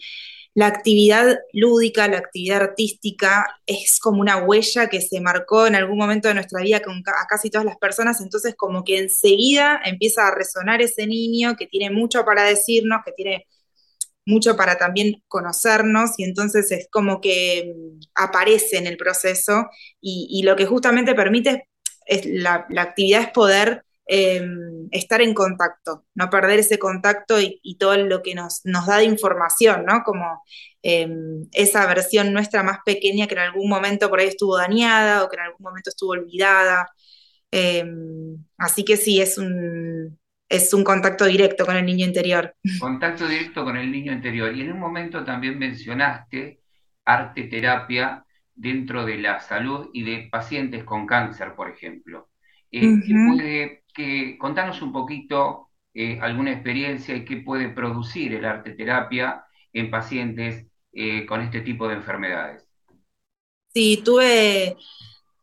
la 0.54 0.66
actividad 0.66 1.38
lúdica, 1.54 2.09
la 2.09 2.18
actividad 2.18 2.61
artística 2.62 3.47
es 3.66 3.99
como 3.99 4.21
una 4.21 4.44
huella 4.44 4.88
que 4.88 5.00
se 5.00 5.21
marcó 5.21 5.66
en 5.66 5.75
algún 5.75 5.97
momento 5.97 6.28
de 6.28 6.35
nuestra 6.35 6.61
vida 6.61 6.80
con 6.80 6.99
a 6.99 7.26
casi 7.26 7.49
todas 7.49 7.64
las 7.64 7.78
personas, 7.78 8.21
entonces 8.21 8.54
como 8.54 8.85
que 8.85 8.99
enseguida 8.99 9.80
empieza 9.85 10.28
a 10.28 10.35
resonar 10.35 10.82
ese 10.82 11.06
niño 11.06 11.56
que 11.56 11.66
tiene 11.66 11.90
mucho 11.90 12.25
para 12.26 12.44
decirnos, 12.44 13.00
que 13.04 13.12
tiene 13.12 13.47
mucho 14.26 14.57
para 14.57 14.79
también 14.79 15.23
conocernos 15.29 16.12
y 16.19 16.25
entonces 16.25 16.71
es 16.73 16.88
como 16.91 17.21
que 17.21 17.75
mm, 17.75 18.00
aparece 18.14 18.79
en 18.79 18.87
el 18.87 18.97
proceso 18.97 19.69
y, 20.00 20.43
lo 20.45 20.57
que 20.57 20.67
justamente 20.67 21.14
permite 21.14 21.69
es 22.07 22.26
la, 22.26 22.67
actividad 22.79 23.23
es 23.23 23.31
poder 23.31 23.85
em, 24.07 24.88
estar 24.91 25.23
en 25.23 25.35
contacto, 25.35 26.05
no 26.14 26.31
perder 26.31 26.61
ese 26.61 26.79
contacto 26.79 27.41
y, 27.41 27.76
todo 27.79 27.97
lo 27.97 28.23
que 28.23 28.35
nos, 28.35 28.61
nos, 28.64 28.87
da 28.87 28.99
de 28.99 29.05
información, 29.05 29.85
¿no? 29.87 30.02
Como 30.05 30.43
em, 30.83 31.49
esa 31.52 31.87
versión 31.87 32.33
nuestra 32.33 32.62
más 32.62 32.79
pequeña 32.85 33.26
que 33.26 33.35
en 33.35 33.41
algún 33.41 33.69
momento 33.69 34.09
por 34.11 34.21
ahí 34.21 34.29
estuvo 34.29 34.57
dañada 34.57 35.25
o 35.25 35.29
que 35.29 35.37
en 35.37 35.43
algún 35.43 35.62
momento 35.64 35.91
estuvo 35.91 36.11
olvidada. 36.12 36.88
Em, 37.50 38.45
así 38.59 38.85
que 38.85 38.97
sí, 38.97 39.21
es 39.21 39.38
un, 39.38 40.19
es 40.52 40.75
un 40.75 40.85
contacto 40.85 41.25
directo 41.25 41.64
con 41.64 41.76
el 41.76 41.87
niño 41.87 42.04
interior. 42.04 42.54
Contacto 42.78 43.26
directo 43.26 43.64
con 43.64 43.76
el 43.76 43.90
niño 43.90 44.12
interior. 44.12 44.54
Y 44.54 44.61
en 44.61 44.73
un 44.73 44.78
momento 44.78 45.25
también 45.25 45.59
mencionaste 45.59 46.61
arte 47.06 47.44
terapia 47.44 48.25
dentro 48.54 49.06
de 49.06 49.16
la 49.16 49.40
salud 49.40 49.88
y 49.94 50.02
de 50.04 50.28
pacientes 50.30 50.85
con 50.85 51.06
cáncer, 51.06 51.54
por 51.54 51.71
ejemplo. 51.71 52.28
Eh, 52.71 52.87
puede, 53.28 53.85
que, 53.94 54.37
contanos 54.38 54.82
un 54.82 54.92
poquito 54.92 55.71
eh, 55.94 56.18
alguna 56.21 56.52
experiencia 56.52 57.16
y 57.16 57.25
qué 57.25 57.38
puede 57.38 57.71
producir 57.71 58.35
el 58.35 58.44
arte 58.44 58.73
terapia 58.73 59.44
en 59.73 59.90
pacientes 59.90 60.66
eh, 60.92 61.25
con 61.25 61.40
este 61.40 61.62
tipo 61.62 61.88
de 61.88 61.94
enfermedades. 61.94 62.68
Sí, 63.73 64.02
tuve 64.04 64.76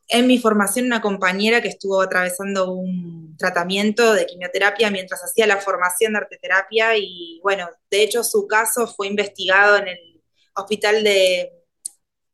en 0.10 0.28
mi 0.28 0.40
formación 0.40 0.88
una 0.88 1.02
compañera 1.02 1.62
que 1.62 1.68
estuvo 1.70 2.02
atravesando 2.02 2.72
un 2.74 3.38
tratamiento 3.38 4.14
de 4.14 4.26
quimioterapia 4.26 4.90
mientras 4.90 5.24
hacía 5.24 5.46
la 5.48 5.58
formación 5.58 6.14
de 6.14 6.20
arteterapia 6.20 6.98
y 6.98 7.40
bueno, 7.44 7.70
de 7.92 8.04
hecho 8.04 8.24
su 8.24 8.48
caso 8.48 8.88
fue 8.88 9.08
investigado 9.08 9.78
en 9.78 9.88
el 9.90 10.22
hospital 10.56 11.04
de 11.04 11.54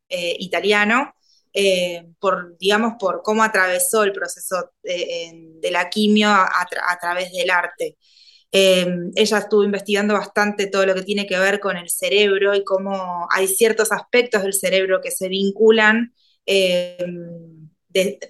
eh, 0.10 0.36
italiano 0.40 1.14
eh, 1.58 2.06
por, 2.20 2.58
digamos, 2.58 2.94
por 3.00 3.22
cómo 3.24 3.44
atravesó 3.44 4.04
el 4.04 4.12
proceso 4.12 4.72
de, 4.84 5.70
la 5.72 5.90
quimio 5.90 6.30
a, 6.30 6.98
través 7.00 7.32
del 7.32 7.50
arte. 7.50 7.98
Eh, 8.52 8.86
ella 9.16 9.38
estuvo 9.38 9.64
investigando 9.64 10.14
bastante 10.14 10.68
todo 10.68 10.86
lo 10.86 10.94
que 10.94 11.04
tiene 11.04 11.26
que 11.26 11.40
ver 11.40 11.60
con 11.62 11.78
el 11.78 11.90
cerebro 11.90 12.56
y 12.56 12.64
cómo 12.64 13.28
hay 13.32 13.48
ciertos 13.48 13.92
aspectos 13.94 14.44
del 14.44 14.54
cerebro 14.54 15.00
que 15.02 15.12
se 15.12 15.30
vinculan 15.30 16.14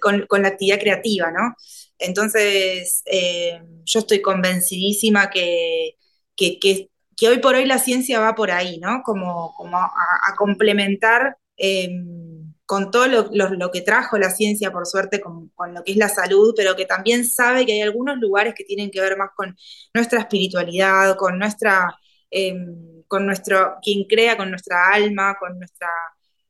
con, 0.00 0.42
la 0.42 0.48
actividad 0.48 0.78
creativa, 0.80 1.30
¿no? 1.30 1.54
Entonces, 1.98 3.02
eh, 3.06 3.60
yo 3.84 4.00
estoy 4.00 4.20
convencidísima 4.20 5.30
que, 5.30 5.96
que, 6.36 6.88
hoy 7.28 7.38
por 7.38 7.54
hoy 7.54 7.64
la 7.66 7.78
ciencia 7.78 8.20
va 8.20 8.34
por 8.34 8.50
ahí, 8.50 8.78
¿no? 8.78 9.02
Como, 9.04 9.54
como 9.56 9.78
a, 9.78 9.90
complementar 10.36 11.36
em, 11.56 12.52
con 12.66 12.90
todo 12.90 13.06
lo, 13.08 13.70
que 13.70 13.80
trajo 13.80 14.18
la 14.18 14.30
ciencia, 14.30 14.72
por 14.72 14.86
suerte, 14.86 15.20
con, 15.20 15.52
lo 15.74 15.84
que 15.84 15.92
es 15.92 15.96
la 15.98 16.08
salud, 16.08 16.54
pero 16.56 16.76
que 16.76 16.84
también 16.86 17.24
sabe 17.24 17.64
que 17.66 17.72
hay 17.72 17.80
algunos 17.82 18.18
lugares 18.18 18.54
que 18.54 18.64
tienen 18.64 18.90
que 18.90 19.00
ver 19.00 19.16
más 19.16 19.30
con 19.36 19.56
nuestra 19.94 20.20
espiritualidad, 20.20 21.16
con 21.16 21.38
nuestra, 21.38 21.96
em, 22.30 23.02
con 23.08 23.26
nuestro, 23.26 23.76
quien 23.82 24.04
crea, 24.04 24.36
con 24.36 24.50
nuestra 24.50 24.90
alma, 24.92 25.36
con 25.38 25.58
nuestra 25.58 25.88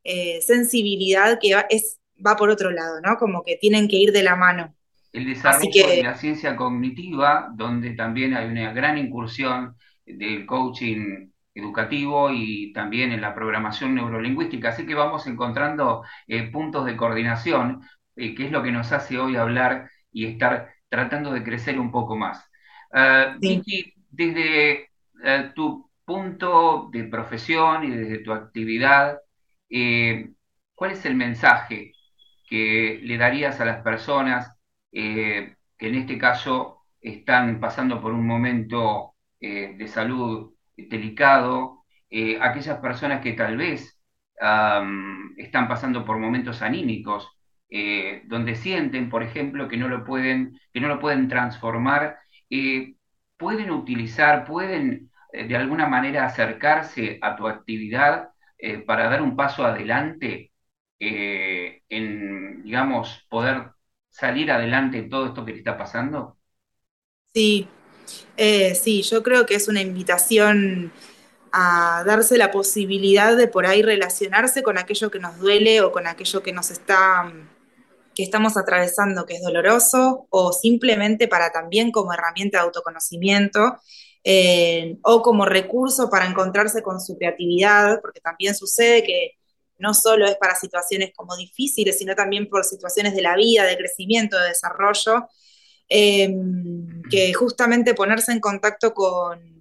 eh, 0.04 0.40
sensibilidad, 0.42 1.38
que 1.40 1.54
es 1.70 1.98
va 2.24 2.36
por 2.36 2.50
otro 2.50 2.70
lado, 2.70 3.00
¿no? 3.00 3.16
Como 3.16 3.42
que 3.42 3.56
tienen 3.56 3.88
que 3.88 3.96
ir 3.96 4.12
de 4.12 4.22
la 4.22 4.36
mano. 4.36 4.74
El 5.12 5.26
desarrollo 5.26 5.86
de 5.86 6.02
la 6.02 6.14
ciencia 6.14 6.56
cognitiva, 6.56 7.48
donde 7.54 7.94
también 7.94 8.34
hay 8.34 8.48
una 8.48 8.72
gran 8.72 8.98
incursión 8.98 9.76
del 10.04 10.44
coaching 10.46 11.30
educativo 11.54 12.30
y 12.30 12.72
también 12.72 13.12
en 13.12 13.22
la 13.22 13.34
programación 13.34 13.94
neurolingüística. 13.94 14.68
Así 14.68 14.84
que 14.86 14.94
vamos 14.94 15.26
encontrando 15.26 16.04
eh, 16.26 16.50
puntos 16.50 16.84
de 16.84 16.96
coordinación, 16.96 17.82
eh, 18.14 18.34
que 18.34 18.46
es 18.46 18.52
lo 18.52 18.62
que 18.62 18.72
nos 18.72 18.92
hace 18.92 19.18
hoy 19.18 19.36
hablar 19.36 19.90
y 20.12 20.26
estar 20.26 20.74
tratando 20.88 21.32
de 21.32 21.42
crecer 21.42 21.78
un 21.80 21.90
poco 21.90 22.16
más. 22.16 22.50
Uh, 22.92 23.38
Vicky, 23.40 23.92
desde 24.10 24.90
tu 25.54 25.90
punto 26.04 26.88
de 26.92 27.04
profesión 27.04 27.84
y 27.84 27.90
desde 27.90 28.18
tu 28.18 28.32
actividad, 28.32 29.18
¿cuál 29.68 30.90
es 30.92 31.04
el 31.04 31.16
mensaje 31.16 31.95
que 32.46 33.00
le 33.02 33.18
darías 33.18 33.60
a 33.60 33.64
las 33.64 33.82
personas 33.82 34.52
que 34.92 35.56
en 35.78 35.94
este 35.94 36.16
caso 36.18 36.82
están 37.00 37.60
pasando 37.60 38.00
por 38.00 38.12
un 38.12 38.26
momento 38.26 39.14
de 39.40 39.88
salud 39.88 40.54
delicado, 40.76 41.84
aquellas 42.40 42.78
personas 42.78 43.20
que 43.22 43.32
tal 43.34 43.56
vez 43.56 44.00
están 45.36 45.68
pasando 45.68 46.04
por 46.04 46.18
momentos 46.18 46.62
anímicos, 46.62 47.28
eh, 47.68 48.22
donde 48.26 48.54
sienten, 48.54 49.10
por 49.10 49.22
ejemplo, 49.22 49.68
que 49.68 49.76
no 49.76 49.88
lo 49.88 50.04
pueden, 50.04 50.58
que 50.72 50.80
no 50.80 50.88
lo 50.88 51.00
pueden 51.00 51.28
transformar, 51.28 52.18
eh, 52.50 52.94
pueden 53.36 53.70
utilizar, 53.70 54.44
pueden 54.44 55.10
eh, 55.32 55.46
de 55.46 55.56
alguna 55.56 55.88
manera 55.88 56.24
acercarse 56.26 57.18
a 57.22 57.36
tu 57.36 57.46
actividad 57.48 58.30
para 58.86 59.10
dar 59.10 59.20
un 59.20 59.36
paso 59.36 59.66
adelante 59.66 60.50
en, 60.98 62.62
digamos, 62.62 63.26
poder 63.28 63.70
salir 64.10 64.50
adelante 64.50 64.98
en 64.98 65.10
todo 65.10 65.26
esto 65.26 65.44
que 65.44 65.52
te 65.52 65.58
está 65.58 65.76
pasando? 65.76 66.38
Sí, 67.34 67.68
sí, 68.36 69.02
yo 69.02 69.22
creo 69.22 69.46
que 69.46 69.54
es 69.56 69.68
una 69.68 69.80
invitación 69.82 70.92
a 71.52 72.02
darse 72.06 72.38
la 72.38 72.50
posibilidad 72.50 73.36
de 73.36 73.48
por 73.48 73.66
ahí 73.66 73.82
relacionarse 73.82 74.62
con 74.62 74.78
aquello 74.78 75.10
que 75.10 75.18
nos 75.18 75.38
duele 75.38 75.80
o 75.80 75.92
con 75.92 76.06
aquello 76.06 76.42
que 76.42 76.52
nos 76.52 76.70
está 76.70 77.32
que 78.14 78.22
estamos 78.22 78.56
atravesando 78.56 79.26
que 79.26 79.34
es 79.34 79.42
doloroso 79.42 80.26
o 80.30 80.52
simplemente 80.52 81.28
para 81.28 81.52
también 81.52 81.92
como 81.92 82.14
herramienta 82.14 82.58
de 82.58 82.64
autoconocimiento 82.64 83.76
eh, 84.24 84.96
o 85.02 85.22
como 85.22 85.44
recurso 85.44 86.08
para 86.10 86.26
encontrarse 86.26 86.82
con 86.82 87.00
su 87.00 87.16
creatividad, 87.16 88.00
porque 88.00 88.20
también 88.20 88.54
sucede 88.54 89.04
que 89.04 89.32
no 89.78 89.94
solo 89.94 90.26
es 90.26 90.36
para 90.36 90.54
situaciones 90.54 91.12
como 91.14 91.36
difíciles, 91.36 91.98
sino 91.98 92.14
también 92.14 92.48
por 92.48 92.64
situaciones 92.64 93.14
de 93.14 93.22
la 93.22 93.36
vida, 93.36 93.64
de 93.64 93.76
crecimiento, 93.76 94.38
de 94.38 94.48
desarrollo, 94.48 95.28
eh, 95.88 96.34
que 97.10 97.32
justamente 97.34 97.94
ponerse 97.94 98.32
en 98.32 98.40
contacto 98.40 98.92
con 98.94 99.56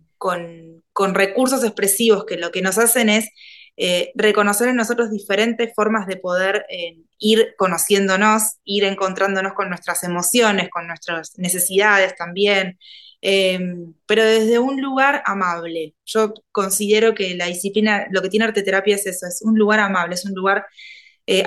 con, 0.94 1.14
recursos 1.14 1.64
expresivos 1.64 2.26
que 2.26 2.38
lo 2.38 2.52
que 2.52 2.62
nos 2.62 2.78
hacen 2.78 3.10
es 3.10 3.30
eh, 3.78 4.12
reconocer 4.16 4.70
en 4.70 4.78
nosotros 4.78 5.12
diferentes 5.12 5.74
formas 5.76 6.08
de 6.08 6.18
poder 6.18 6.66
eh, 6.70 6.98
ir 7.20 7.54
conociéndonos, 7.58 8.58
ir 8.64 8.86
encontrándonos 8.86 9.54
con 9.54 9.70
nuestras 9.70 10.04
emociones, 10.04 10.70
con 10.70 10.88
nuestras 10.88 11.38
necesidades 11.38 12.16
también, 12.16 12.80
eh, 13.28 13.60
pero 14.06 14.24
desde 14.24 14.60
un 14.60 14.82
lugar 14.82 15.24
amable. 15.26 15.96
Yo 16.06 16.34
considero 16.52 17.16
que 17.16 17.36
la 17.36 17.48
disciplina, 17.48 18.06
lo 18.12 18.22
que 18.22 18.30
tiene 18.30 18.46
arte 18.46 18.64
terapia 18.64 18.96
es 18.96 19.06
eso, 19.08 19.26
es 19.28 19.42
un 19.42 19.58
lugar 19.58 19.80
amable, 19.80 20.16
es 20.16 20.26
un 20.26 20.34
lugar 20.34 20.66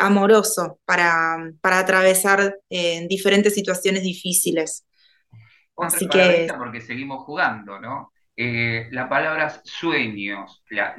amoroso 0.00 0.80
para, 0.84 1.52
para 1.60 1.78
atravesar 1.78 2.58
diferentes 3.08 3.54
situaciones 3.54 4.02
difíciles. 4.02 4.84
Así 5.76 6.08
que... 6.08 6.48
Porque 6.58 6.80
seguimos 6.80 7.24
jugando, 7.24 7.78
¿no? 7.78 8.10
Eh, 8.40 8.86
la 8.92 9.08
palabra 9.08 9.60
sueños, 9.64 10.62
la, 10.70 10.94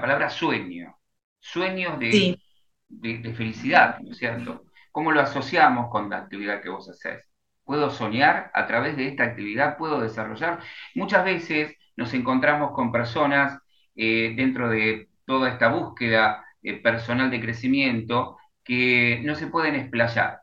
palabra 0.00 0.30
sueño, 0.30 0.96
sueños 1.40 1.98
de, 1.98 2.38
de, 2.86 3.34
felicidad, 3.34 3.98
¿no 3.98 4.12
es 4.12 4.18
cierto? 4.18 4.66
¿Cómo 4.92 5.10
lo 5.10 5.20
asociamos 5.20 5.90
con 5.90 6.08
la 6.08 6.18
actividad 6.18 6.62
que 6.62 6.68
vos 6.68 6.88
haces? 6.88 7.28
¿Puedo 7.70 7.88
soñar 7.90 8.50
a 8.52 8.66
través 8.66 8.96
de 8.96 9.06
esta 9.06 9.22
actividad? 9.22 9.78
¿Puedo 9.78 10.00
desarrollar? 10.00 10.58
Muchas 10.96 11.24
veces 11.24 11.76
nos 11.96 12.12
encontramos 12.14 12.72
con 12.72 12.90
personas 12.90 13.60
eh, 13.94 14.34
dentro 14.36 14.68
de 14.68 15.08
toda 15.24 15.50
esta 15.50 15.68
búsqueda 15.68 16.44
eh, 16.64 16.82
personal 16.82 17.30
de 17.30 17.40
crecimiento 17.40 18.38
que 18.64 19.22
no 19.24 19.36
se 19.36 19.46
pueden 19.46 19.76
explayar 19.76 20.40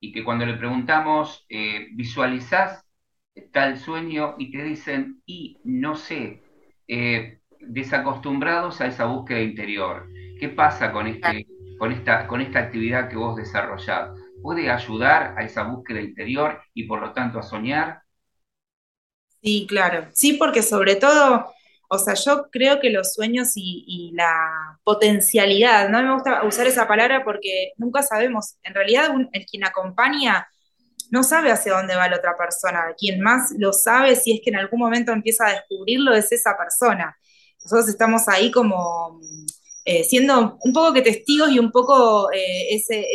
y 0.00 0.10
que 0.10 0.24
cuando 0.24 0.46
le 0.46 0.54
preguntamos, 0.54 1.46
¿visualizás 1.92 2.84
tal 3.52 3.78
sueño 3.78 4.34
y 4.36 4.50
te 4.50 4.64
dicen, 4.64 5.22
y 5.26 5.60
no 5.62 5.94
sé, 5.94 6.42
eh, 6.88 7.38
desacostumbrados 7.60 8.80
a 8.80 8.88
esa 8.88 9.04
búsqueda 9.04 9.42
interior. 9.42 10.08
¿Qué 10.40 10.48
pasa 10.48 10.90
con, 10.90 11.06
este, 11.06 11.46
esta, 11.92 12.26
con 12.26 12.40
esta 12.40 12.58
actividad 12.58 13.08
que 13.08 13.16
vos 13.16 13.36
desarrollás? 13.36 14.10
¿Puede 14.42 14.70
ayudar 14.70 15.34
a 15.36 15.44
esa 15.44 15.64
búsqueda 15.64 16.00
interior 16.00 16.60
y 16.74 16.84
por 16.84 17.00
lo 17.00 17.12
tanto 17.12 17.38
a 17.38 17.42
soñar? 17.42 18.02
Sí, 19.42 19.66
claro. 19.68 20.08
Sí, 20.12 20.34
porque 20.34 20.62
sobre 20.62 20.96
todo, 20.96 21.46
o 21.88 21.98
sea, 21.98 22.14
yo 22.14 22.48
creo 22.50 22.80
que 22.80 22.90
los 22.90 23.14
sueños 23.14 23.52
y, 23.54 24.10
la 24.14 24.78
potencialidad, 24.84 25.88
no 25.88 26.02
me 26.02 26.12
gusta 26.12 26.44
usar 26.44 26.66
esa 26.66 26.88
palabra 26.88 27.24
porque 27.24 27.72
nunca 27.76 28.02
sabemos, 28.02 28.56
en 28.62 28.74
realidad 28.74 29.10
el 29.32 29.46
quien 29.46 29.64
acompaña 29.64 30.48
no 31.10 31.22
sabe 31.22 31.50
hacia 31.50 31.74
dónde 31.74 31.96
va 31.96 32.08
la 32.08 32.16
otra 32.16 32.36
persona. 32.36 32.94
Quien 32.98 33.20
más 33.20 33.52
lo 33.56 33.72
sabe, 33.72 34.16
si 34.16 34.32
es 34.32 34.40
que 34.42 34.50
en 34.50 34.56
algún 34.56 34.80
momento 34.80 35.12
empieza 35.12 35.46
a 35.46 35.52
descubrirlo, 35.52 36.14
es 36.14 36.32
esa 36.32 36.56
persona. 36.56 37.16
Nosotros 37.64 37.88
estamos 37.88 38.28
ahí 38.28 38.50
como 38.50 39.20
eh, 39.90 40.04
siendo 40.04 40.58
un 40.64 40.72
poco 40.74 40.92
que 40.92 41.00
testigos 41.00 41.50
y 41.50 41.58
un 41.58 41.72
poco 41.72 42.30
eh, 42.30 42.74
ese, 42.74 43.06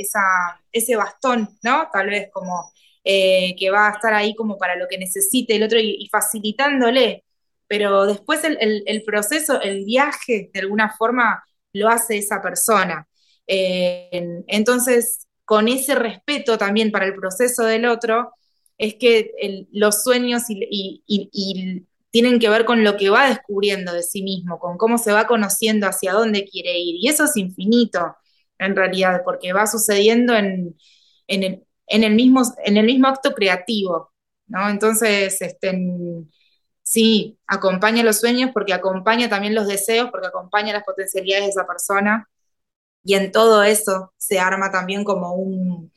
ese 0.71 0.95
bastón, 0.95 1.47
¿no? 1.61 1.87
Tal 1.93 2.07
vez 2.07 2.31
como 2.33 2.73
eh, 3.03 3.55
que 3.59 3.69
va 3.69 3.89
a 3.89 3.91
estar 3.91 4.11
ahí 4.11 4.33
como 4.33 4.57
para 4.57 4.75
lo 4.75 4.87
que 4.87 4.97
necesite 4.97 5.55
el 5.55 5.61
otro 5.61 5.77
y, 5.79 6.09
facilitándole. 6.11 7.25
Pero 7.67 8.07
después 8.07 8.43
el, 8.43 8.57
el, 8.87 9.03
proceso, 9.03 9.61
el 9.61 9.85
viaje, 9.85 10.49
de 10.51 10.59
alguna 10.61 10.89
forma, 10.97 11.43
lo 11.73 11.89
hace 11.89 12.17
esa 12.17 12.41
persona. 12.41 13.07
entonces, 13.45 15.27
con 15.45 15.67
ese 15.67 15.93
respeto 15.93 16.57
también 16.57 16.91
para 16.91 17.05
el 17.05 17.13
proceso 17.13 17.65
del 17.65 17.85
otro, 17.85 18.31
es 18.79 18.95
que 18.95 19.67
los 19.71 20.01
sueños 20.01 20.43
y, 20.49 21.03
tienen 22.13 22.37
que 22.37 22.47
ver 22.47 22.63
con 22.63 22.83
lo 22.83 22.95
que 22.95 23.09
va 23.09 23.27
descubriendo 23.27 23.91
de 23.91 24.03
sí 24.03 24.21
mismo, 24.21 24.59
con 24.59 24.77
cómo 24.77 24.99
se 24.99 25.11
va 25.11 25.25
conociendo 25.25 25.87
hacia 25.87 26.13
dónde 26.13 26.45
quiere 26.45 26.77
ir. 26.77 26.97
Y 26.99 27.07
eso 27.09 27.23
es 27.23 27.35
infinito, 27.37 28.15
en 28.59 28.75
realidad, 28.75 29.23
porque 29.25 29.51
va 29.51 29.65
sucediendo 29.65 30.35
en, 30.35 30.75
el, 31.27 32.13
mismo, 32.13 32.43
acto 33.07 33.33
creativo. 33.33 34.13
¿no? 34.45 34.69
Entonces, 34.69 35.41
este, 35.41 35.75
sí, 36.83 37.39
acompaña 37.47 38.03
los 38.03 38.19
sueños 38.19 38.51
porque 38.53 38.73
acompaña 38.73 39.27
también 39.27 39.55
los 39.55 39.67
deseos, 39.67 40.11
porque 40.11 40.27
acompaña 40.27 40.71
las 40.71 40.83
potencialidades 40.83 41.45
de 41.45 41.49
esa 41.49 41.65
persona 41.65 42.29
y 43.03 43.15
en 43.15 43.31
todo 43.31 43.63
eso 43.63 44.13
se 44.17 44.39
arma 44.39 44.69
también 44.69 45.03
como 45.03 45.33
un, 45.33 45.91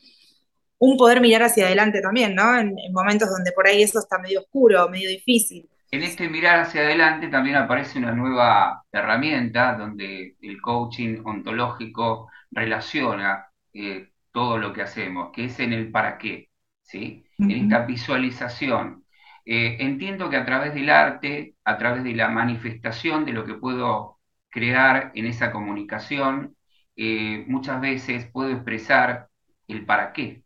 poder 0.97 1.21
mirar 1.21 1.43
hacia 1.43 1.67
adelante 1.67 2.01
también, 2.01 2.33
¿no? 2.33 2.57
En, 2.57 2.75
momentos 2.91 3.29
donde 3.29 3.51
por 3.51 3.67
ahí 3.67 3.83
eso 3.83 3.99
está 3.99 4.17
medio 4.17 4.39
oscuro, 4.41 4.89
medio 4.89 5.09
difícil. 5.09 5.69
En 5.89 6.03
este 6.03 6.29
mirar 6.29 6.59
hacia 6.59 6.81
adelante 6.81 7.29
también 7.29 7.55
aparece 7.55 7.97
una 7.97 8.11
nueva 8.11 8.83
herramienta 8.91 9.77
donde 9.77 10.35
el 10.41 10.61
coaching 10.61 11.19
ontológico 11.23 12.29
relaciona 12.51 13.47
eh, 13.73 14.09
todo 14.31 14.57
lo 14.57 14.73
que 14.73 14.81
hacemos, 14.81 15.31
que 15.31 15.45
es 15.45 15.59
en 15.59 15.71
el 15.71 15.89
para 15.89 16.17
qué, 16.17 16.49
¿sí? 16.81 17.23
En 17.37 17.51
esta 17.51 17.85
visualización. 17.85 19.05
Eh, 19.45 19.77
entiendo 19.79 20.29
que 20.29 20.35
a 20.35 20.45
través 20.45 20.73
del 20.73 20.89
arte, 20.89 21.55
a 21.63 21.77
través 21.77 22.03
de 22.03 22.13
la 22.13 22.27
manifestación 22.27 23.23
de 23.23 23.31
lo 23.31 23.45
que 23.45 23.53
puedo 23.53 24.19
crear 24.49 25.11
en 25.15 25.25
esa 25.25 25.53
comunicación, 25.53 26.57
eh, 26.97 27.45
muchas 27.47 27.79
veces 27.79 28.29
puedo 28.31 28.49
expresar 28.51 29.29
el 29.69 29.85
para 29.85 30.11
qué. 30.11 30.43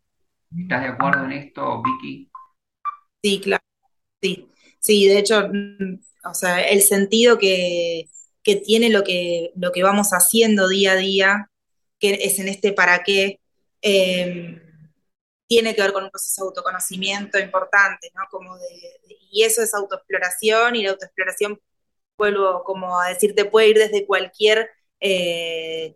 ¿Estás 0.56 0.82
de 0.82 0.90
acuerdo 0.90 1.26
en 1.26 1.32
esto, 1.32 1.82
Vicky? 1.82 2.30
Sí, 3.24 3.42
claro. 3.42 3.64
Sí, 4.22 4.51
sí 4.82 5.08
de 5.08 5.20
hecho, 5.20 5.48
mm, 5.48 6.02
o 6.30 6.34
sea, 6.34 6.62
el 6.62 6.82
sentido 6.82 7.38
que, 7.38 8.10
tiene 8.66 8.90
lo 8.90 9.04
que, 9.04 9.52
lo 9.56 9.72
que 9.72 9.84
vamos 9.84 10.10
haciendo 10.12 10.68
día 10.68 10.94
a 10.94 10.96
día, 10.98 11.52
que 12.00 12.16
es 12.22 12.40
en 12.40 12.48
este 12.50 12.74
para 12.74 13.04
qué, 13.04 13.40
em, 13.82 14.62
tiene 15.48 15.76
que 15.76 15.82
ver 15.82 15.94
con 15.94 16.06
un 16.06 16.12
proceso 16.12 16.44
de 16.44 16.48
autoconocimiento 16.48 17.40
importante, 17.40 18.12
¿no? 18.16 18.24
Como 18.32 18.58
y 19.32 19.44
eso 19.44 19.62
es 19.64 19.74
autoexploración, 19.74 20.76
y 20.76 20.84
la 20.84 20.92
autoexploración, 20.92 21.60
vuelvo 22.18 22.64
como 22.64 23.00
a 23.00 23.10
decirte, 23.10 23.46
puede 23.46 23.70
ir 23.70 23.78
desde 23.78 24.06
cualquier 24.06 24.70
eh, 25.00 25.96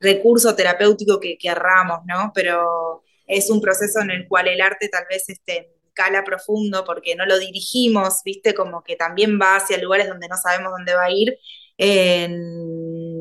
recurso 0.00 0.54
terapéutico 0.56 1.20
que 1.20 1.38
querramos, 1.38 2.00
¿no? 2.06 2.32
Pero 2.34 3.04
es 3.26 3.50
un 3.50 3.60
proceso 3.60 4.00
en 4.00 4.10
el 4.10 4.28
cual 4.28 4.48
el 4.48 4.60
arte 4.60 4.88
tal 4.88 5.04
vez 5.10 5.28
esté 5.28 5.74
cala 5.94 6.24
profundo 6.24 6.84
porque 6.84 7.16
no 7.16 7.26
lo 7.26 7.38
dirigimos, 7.38 8.22
¿viste? 8.24 8.54
Como 8.54 8.82
que 8.82 8.96
también 8.96 9.38
va 9.40 9.56
hacia 9.56 9.78
lugares 9.78 10.08
donde 10.08 10.28
no 10.28 10.36
sabemos 10.36 10.72
dónde 10.72 10.94
va 10.94 11.04
a 11.04 11.10
ir. 11.10 11.36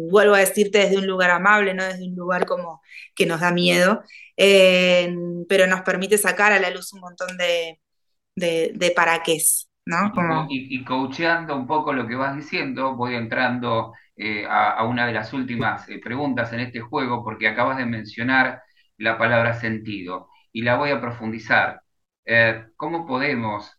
vuelvo 0.09 0.35
a 0.35 0.39
decirte 0.39 0.79
desde 0.79 0.97
un 0.97 1.07
lugar 1.07 1.31
amable, 1.31 1.73
no 1.73 1.83
desde 1.83 2.07
un 2.07 2.15
lugar 2.15 2.45
como 2.45 2.81
que 3.15 3.25
nos 3.25 3.41
da 3.41 3.51
miedo. 3.51 4.03
pero 4.37 5.67
nos 5.67 5.81
permite 5.81 6.17
sacar 6.17 6.53
a 6.53 6.59
la 6.59 6.69
luz 6.69 6.93
un 6.93 7.01
montón 7.01 7.37
de, 7.37 7.79
de, 8.35 8.93
para 8.95 9.21
qué 9.23 9.37
¿no? 9.85 10.11
Como... 10.13 10.47
Y, 10.49 10.83
coacheando 10.83 11.55
un 11.55 11.67
poco 11.67 11.93
lo 11.93 12.07
que 12.07 12.15
vas 12.15 12.35
diciendo, 12.35 12.95
voy 12.95 13.15
entrando 13.15 13.93
eh, 14.15 14.45
a, 14.47 14.83
una 14.85 15.05
de 15.07 15.13
las 15.13 15.33
últimas 15.33 15.87
eh, 15.89 15.99
preguntas 15.99 16.53
en 16.53 16.61
este 16.61 16.79
juego, 16.79 17.23
porque 17.23 17.47
acabas 17.47 17.77
de 17.77 17.85
mencionar 17.85 18.61
la 18.97 19.17
palabra 19.17 19.53
sentido, 19.55 20.29
y 20.51 20.61
la 20.61 20.77
voy 20.77 20.91
a 20.91 21.01
profundizar. 21.01 21.81
Eh, 22.25 22.65
¿Cómo 22.77 23.05
podemos 23.05 23.71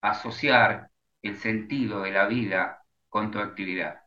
asociar 0.00 0.90
el 1.22 1.36
sentido 1.36 2.02
de 2.02 2.10
la 2.10 2.26
vida 2.26 2.84
con 3.08 3.30
tu 3.30 3.38
actividad? 3.38 4.00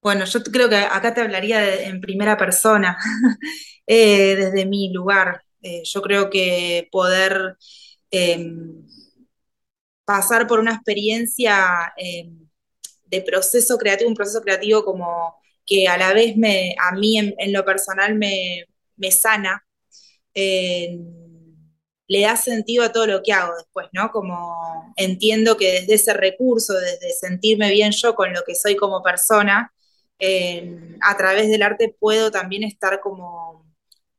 Bueno, 0.00 0.26
yo 0.26 0.42
creo 0.42 0.68
que 0.68 0.76
acá 0.76 1.14
te 1.14 1.22
hablaría 1.22 1.84
en 1.84 2.00
primera 2.00 2.36
persona, 2.36 2.98
desde 3.86 4.66
mi 4.66 4.92
lugar. 4.92 5.42
yo 5.62 6.02
creo 6.02 6.28
que 6.28 6.88
poder 6.92 7.56
Em, 8.16 8.86
pasar 10.04 10.46
por 10.46 10.60
una 10.60 10.72
experiencia 10.72 11.92
em, 11.96 12.48
de 13.06 13.22
proceso 13.22 13.76
creativo, 13.76 14.08
un 14.08 14.14
proceso 14.16 14.40
creativo 14.40 14.84
como 14.84 15.36
que 15.66 15.88
a 15.88 15.96
la 15.98 16.12
vez 16.12 16.36
me, 16.36 16.76
a 16.78 16.92
mí 16.94 17.18
en, 17.18 17.52
lo 17.52 17.64
personal 17.64 18.14
me, 18.16 18.66
sana, 19.10 19.66
em, 20.34 21.33
le 22.14 22.22
da 22.22 22.36
sentido 22.36 22.84
a 22.84 22.92
todo 22.92 23.06
lo 23.08 23.22
que 23.22 23.32
hago 23.32 23.56
después, 23.56 23.88
¿no? 23.92 24.12
Como 24.12 24.94
entiendo 24.96 25.56
que 25.56 25.80
desde 25.80 25.94
ese 25.94 26.14
recurso, 26.14 26.74
desde 26.74 27.12
sentirme 27.12 27.70
bien 27.70 27.90
yo 27.90 28.14
con 28.14 28.32
lo 28.32 28.44
que 28.44 28.54
soy 28.54 28.76
como 28.76 29.02
persona, 29.02 29.72
a 31.00 31.16
través 31.16 31.48
del 31.48 31.62
arte 31.62 31.94
puedo 31.98 32.30
también 32.30 32.62
estar 32.62 33.00
como 33.00 33.66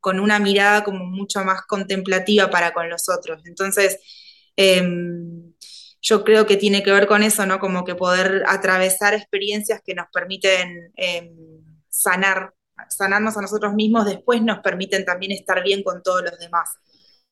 con 0.02 0.20
una 0.20 0.40
mirada 0.40 0.84
como 0.84 1.06
mucho 1.06 1.44
más 1.44 1.62
contemplativa 1.64 2.50
para 2.50 2.74
con 2.74 2.90
los 2.90 3.10
otros. 3.10 3.42
Entonces, 3.46 3.98
em, 4.56 5.54
yo 6.02 6.24
creo 6.24 6.46
que 6.46 6.58
tiene 6.58 6.84
que 6.84 6.92
ver 6.92 7.08
con 7.08 7.24
eso, 7.24 7.46
¿no? 7.46 7.60
Como 7.60 7.84
que 7.86 7.96
poder 7.96 8.44
atravesar 8.48 9.14
experiencias 9.14 9.82
que 9.84 9.96
nos 9.96 10.08
permiten 10.14 10.92
em, 10.96 11.64
sanar, 11.90 12.54
sanarnos 12.90 13.38
a 13.38 13.42
nosotros 13.42 13.74
mismos, 13.74 14.06
después 14.06 14.42
nos 14.42 14.60
permiten 14.60 15.06
también 15.06 15.32
estar 15.32 15.64
bien 15.64 15.82
con 15.82 16.04
todos 16.04 16.22
los 16.24 16.38
demás. 16.40 16.70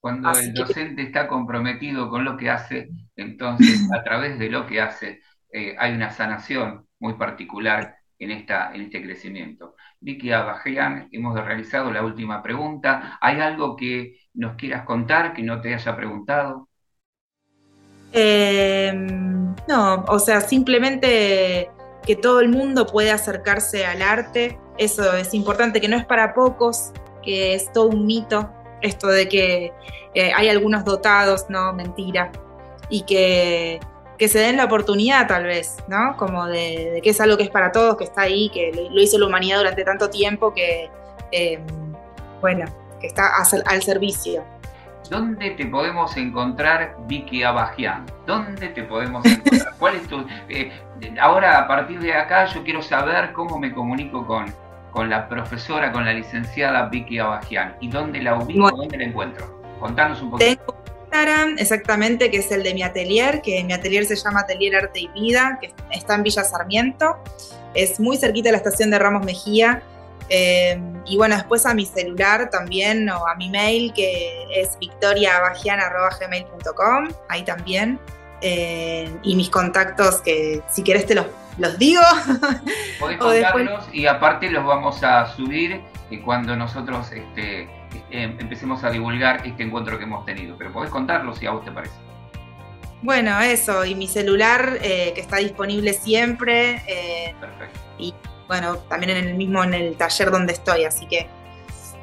Cuando 0.03 0.31
el 0.37 0.53
docente 0.53 1.01
está 1.01 1.29
comprometido 1.29 2.09
con 2.09 2.25
lo 2.25 2.35
que 2.35 2.49
hace, 2.49 2.89
entonces 3.15 3.89
a 3.97 4.03
través 4.03 4.37
de 4.37 4.49
lo 4.49 4.67
que 4.67 4.81
hace 4.81 5.21
eh, 5.49 5.77
hay 5.79 5.93
una 5.93 6.11
sanación 6.11 6.85
muy 6.99 7.13
particular 7.13 7.95
en, 8.19 8.31
esta, 8.31 8.75
en 8.75 8.81
este 8.81 9.01
crecimiento. 9.01 9.77
Vicky 10.01 10.33
Abajian, 10.33 11.07
hemos 11.13 11.39
realizado 11.39 11.89
la 11.89 12.03
última 12.03 12.43
pregunta. 12.43 13.17
¿Hay 13.21 13.39
algo 13.39 13.77
que 13.77 14.17
nos 14.33 14.57
quieras 14.57 14.83
contar 14.83 15.33
que 15.33 15.41
no 15.41 15.61
te 15.61 15.73
haya 15.73 15.95
preguntado? 15.95 16.67
Em, 18.11 19.55
no, 19.69 20.03
o 20.09 20.19
sea, 20.19 20.41
simplemente 20.41 21.71
que 22.05 22.17
todo 22.17 22.41
el 22.41 22.49
mundo 22.49 22.87
puede 22.87 23.11
acercarse 23.11 23.85
al 23.85 24.01
arte, 24.01 24.59
eso 24.77 25.13
es 25.13 25.33
importante, 25.33 25.79
que 25.79 25.87
no 25.87 25.95
es 25.95 26.05
para 26.05 26.33
pocos, 26.33 26.91
que 27.23 27.53
es 27.53 27.71
todo 27.71 27.87
un 27.87 28.05
mito, 28.05 28.53
esto 28.83 29.07
de 29.07 29.27
que 29.27 29.73
eh, 30.13 30.31
hay 30.35 30.49
algunos 30.49 30.85
dotados, 30.85 31.45
no, 31.49 31.73
mentira, 31.73 32.31
y 32.89 33.01
que 33.01 33.79
que 34.17 34.27
se 34.27 34.39
den 34.39 34.57
la 34.57 34.65
oportunidad 34.65 35.27
tal 35.27 35.43
vez, 35.43 35.77
¿no? 35.87 36.15
Como 36.17 36.45
de, 36.45 36.99
que 37.03 37.09
es 37.09 37.21
algo 37.21 37.37
que 37.37 37.43
es 37.43 37.49
para 37.49 37.71
todos, 37.71 37.97
que 37.97 38.03
está 38.03 38.21
ahí, 38.21 38.49
que 38.53 38.71
lo, 38.71 39.01
hizo 39.01 39.17
la 39.17 39.27
humanidad 39.27 39.57
durante 39.57 39.83
tanto 39.83 40.09
tiempo 40.09 40.53
que, 40.53 40.89
eh, 41.31 41.59
bueno, 42.41 42.65
que 42.99 43.07
está 43.07 43.31
al 43.65 43.81
servicio. 43.83 44.43
¿Dónde 45.09 45.51
te 45.51 45.65
podemos 45.65 46.15
encontrar, 46.15 46.95
Vicky 47.07 47.43
Abajian? 47.43 48.05
¿Dónde 48.25 48.69
te 48.69 48.83
podemos 48.83 49.25
encontrar? 49.25 49.73
¿Cuál 49.77 49.95
es 49.97 50.07
tu...? 50.07 50.25
Eh, 50.47 50.71
ahora, 51.19 51.59
a 51.59 51.67
partir 51.67 51.99
de 51.99 52.13
acá, 52.13 52.45
yo 52.45 52.63
quiero 52.63 52.81
saber 52.81 53.33
cómo 53.33 53.59
me 53.59 53.73
comunico 53.73 54.25
con, 54.25 54.45
con 54.93 55.09
la 55.09 55.27
profesora, 55.27 55.91
con 55.91 56.05
la 56.05 56.13
licenciada 56.13 56.87
Vicky 56.87 57.19
Abajian. 57.19 57.75
¿Y 57.81 57.89
dónde 57.89 58.21
la 58.21 58.37
ubico? 58.37 58.71
¿Dónde 58.71 58.97
la 58.97 59.03
encuentro? 59.05 59.61
Contanos 59.79 60.21
un 60.21 60.31
poquito 60.31 60.83
exactamente, 61.57 62.29
que 62.31 62.37
es 62.37 62.49
el 62.51 62.63
de 62.63 62.73
mi 62.73 62.81
atelier, 62.83 63.41
que 63.41 63.61
mi 63.63 63.73
atelier 63.73 64.05
se 64.05 64.15
llama 64.15 64.39
Atelier 64.41 64.75
Arte 64.75 65.01
y 65.01 65.07
Vida, 65.09 65.59
que 65.61 65.73
está 65.91 66.15
en 66.15 66.23
Villa 66.23 66.43
Sarmiento. 66.43 67.17
Es 67.73 67.99
muy 67.99 68.17
cerquita 68.17 68.49
de 68.49 68.53
la 68.53 68.57
estación 68.57 68.89
de 68.91 68.99
Ramos 68.99 69.25
Mejía. 69.25 69.81
Eh, 70.29 70.79
y 71.05 71.17
bueno, 71.17 71.35
después 71.35 71.65
a 71.65 71.73
mi 71.73 71.85
celular 71.85 72.49
también 72.49 73.09
o 73.09 73.27
a 73.27 73.35
mi 73.35 73.49
mail 73.49 73.91
que 73.93 74.45
es 74.55 74.77
victoriabagiana.gmail.com, 74.79 77.09
ahí 77.29 77.43
también. 77.43 77.99
Eh, 78.45 79.09
y 79.23 79.35
mis 79.35 79.49
contactos 79.49 80.21
que 80.21 80.61
si 80.69 80.83
querés 80.83 81.05
te 81.05 81.15
los, 81.15 81.27
los 81.57 81.77
digo. 81.79 82.01
Podés 82.99 83.17
contarlos 83.17 83.85
y 83.93 84.05
aparte 84.05 84.49
los 84.49 84.65
vamos 84.65 85.01
a 85.03 85.33
subir 85.33 85.81
y 86.09 86.17
cuando 86.17 86.55
nosotros 86.55 87.11
este, 87.11 87.63
eh, 87.63 87.67
empecemos 88.11 88.83
a 88.83 88.89
divulgar 88.89 89.45
este 89.47 89.63
encuentro 89.63 89.97
que 89.97 90.03
hemos 90.03 90.25
tenido. 90.25 90.55
Pero 90.57 90.71
podés 90.71 90.91
contarlo 90.91 91.35
si 91.35 91.45
a 91.45 91.51
vos 91.51 91.65
te 91.65 91.71
parece. 91.71 91.95
Bueno, 93.01 93.39
eso, 93.41 93.83
y 93.83 93.95
mi 93.95 94.07
celular 94.07 94.77
eh, 94.81 95.11
que 95.13 95.21
está 95.21 95.37
disponible 95.37 95.93
siempre. 95.93 96.83
Eh, 96.87 97.35
Perfecto. 97.39 97.79
Y 97.97 98.13
bueno, 98.47 98.77
también 98.77 99.17
en 99.17 99.27
el 99.27 99.33
mismo, 99.35 99.63
en 99.63 99.73
el 99.73 99.95
taller 99.97 100.31
donde 100.31 100.53
estoy, 100.53 100.85
así 100.85 101.05
que. 101.07 101.27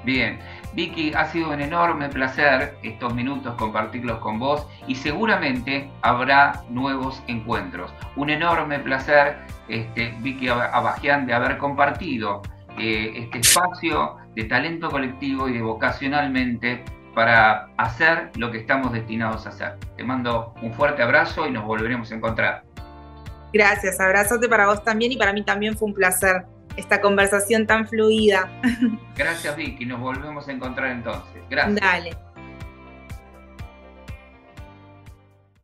Bien. 0.04 0.38
Vicky, 0.74 1.12
ha 1.14 1.26
sido 1.26 1.50
un 1.50 1.60
enorme 1.60 2.08
placer 2.08 2.76
estos 2.82 3.14
minutos 3.14 3.54
compartirlos 3.56 4.18
con 4.18 4.38
vos 4.38 4.66
y 4.86 4.94
seguramente 4.94 5.90
habrá 6.02 6.62
nuevos 6.68 7.22
encuentros. 7.26 7.92
Un 8.16 8.30
enorme 8.30 8.78
placer, 8.78 9.38
este, 9.68 10.14
Vicky 10.20 10.48
Abajian, 10.48 11.26
de 11.26 11.34
haber 11.34 11.58
compartido 11.58 12.42
este 12.78 13.38
espacio 13.38 14.16
de 14.34 14.44
talento 14.44 14.90
colectivo 14.90 15.48
y 15.48 15.52
de 15.52 15.62
vocacionalmente 15.62 16.84
para 17.14 17.68
hacer 17.76 18.30
lo 18.36 18.50
que 18.50 18.58
estamos 18.58 18.92
destinados 18.92 19.46
a 19.46 19.50
hacer. 19.50 19.76
Te 19.96 20.04
mando 20.04 20.54
un 20.62 20.72
fuerte 20.72 21.02
abrazo 21.02 21.46
y 21.46 21.50
nos 21.50 21.64
volveremos 21.64 22.10
a 22.12 22.14
encontrar. 22.14 22.62
Gracias, 23.52 24.00
abrazote 24.00 24.48
para 24.48 24.66
vos 24.66 24.84
también 24.84 25.12
y 25.12 25.16
para 25.16 25.32
mí 25.32 25.44
también 25.44 25.76
fue 25.76 25.88
un 25.88 25.94
placer 25.94 26.44
esta 26.80 27.00
conversación 27.00 27.66
tan 27.66 27.86
fluida. 27.86 28.50
Gracias 29.16 29.56
Vicky, 29.56 29.86
nos 29.86 30.00
volvemos 30.00 30.48
a 30.48 30.52
encontrar 30.52 30.90
entonces. 30.90 31.42
Gracias. 31.48 31.80
Dale. 31.80 32.29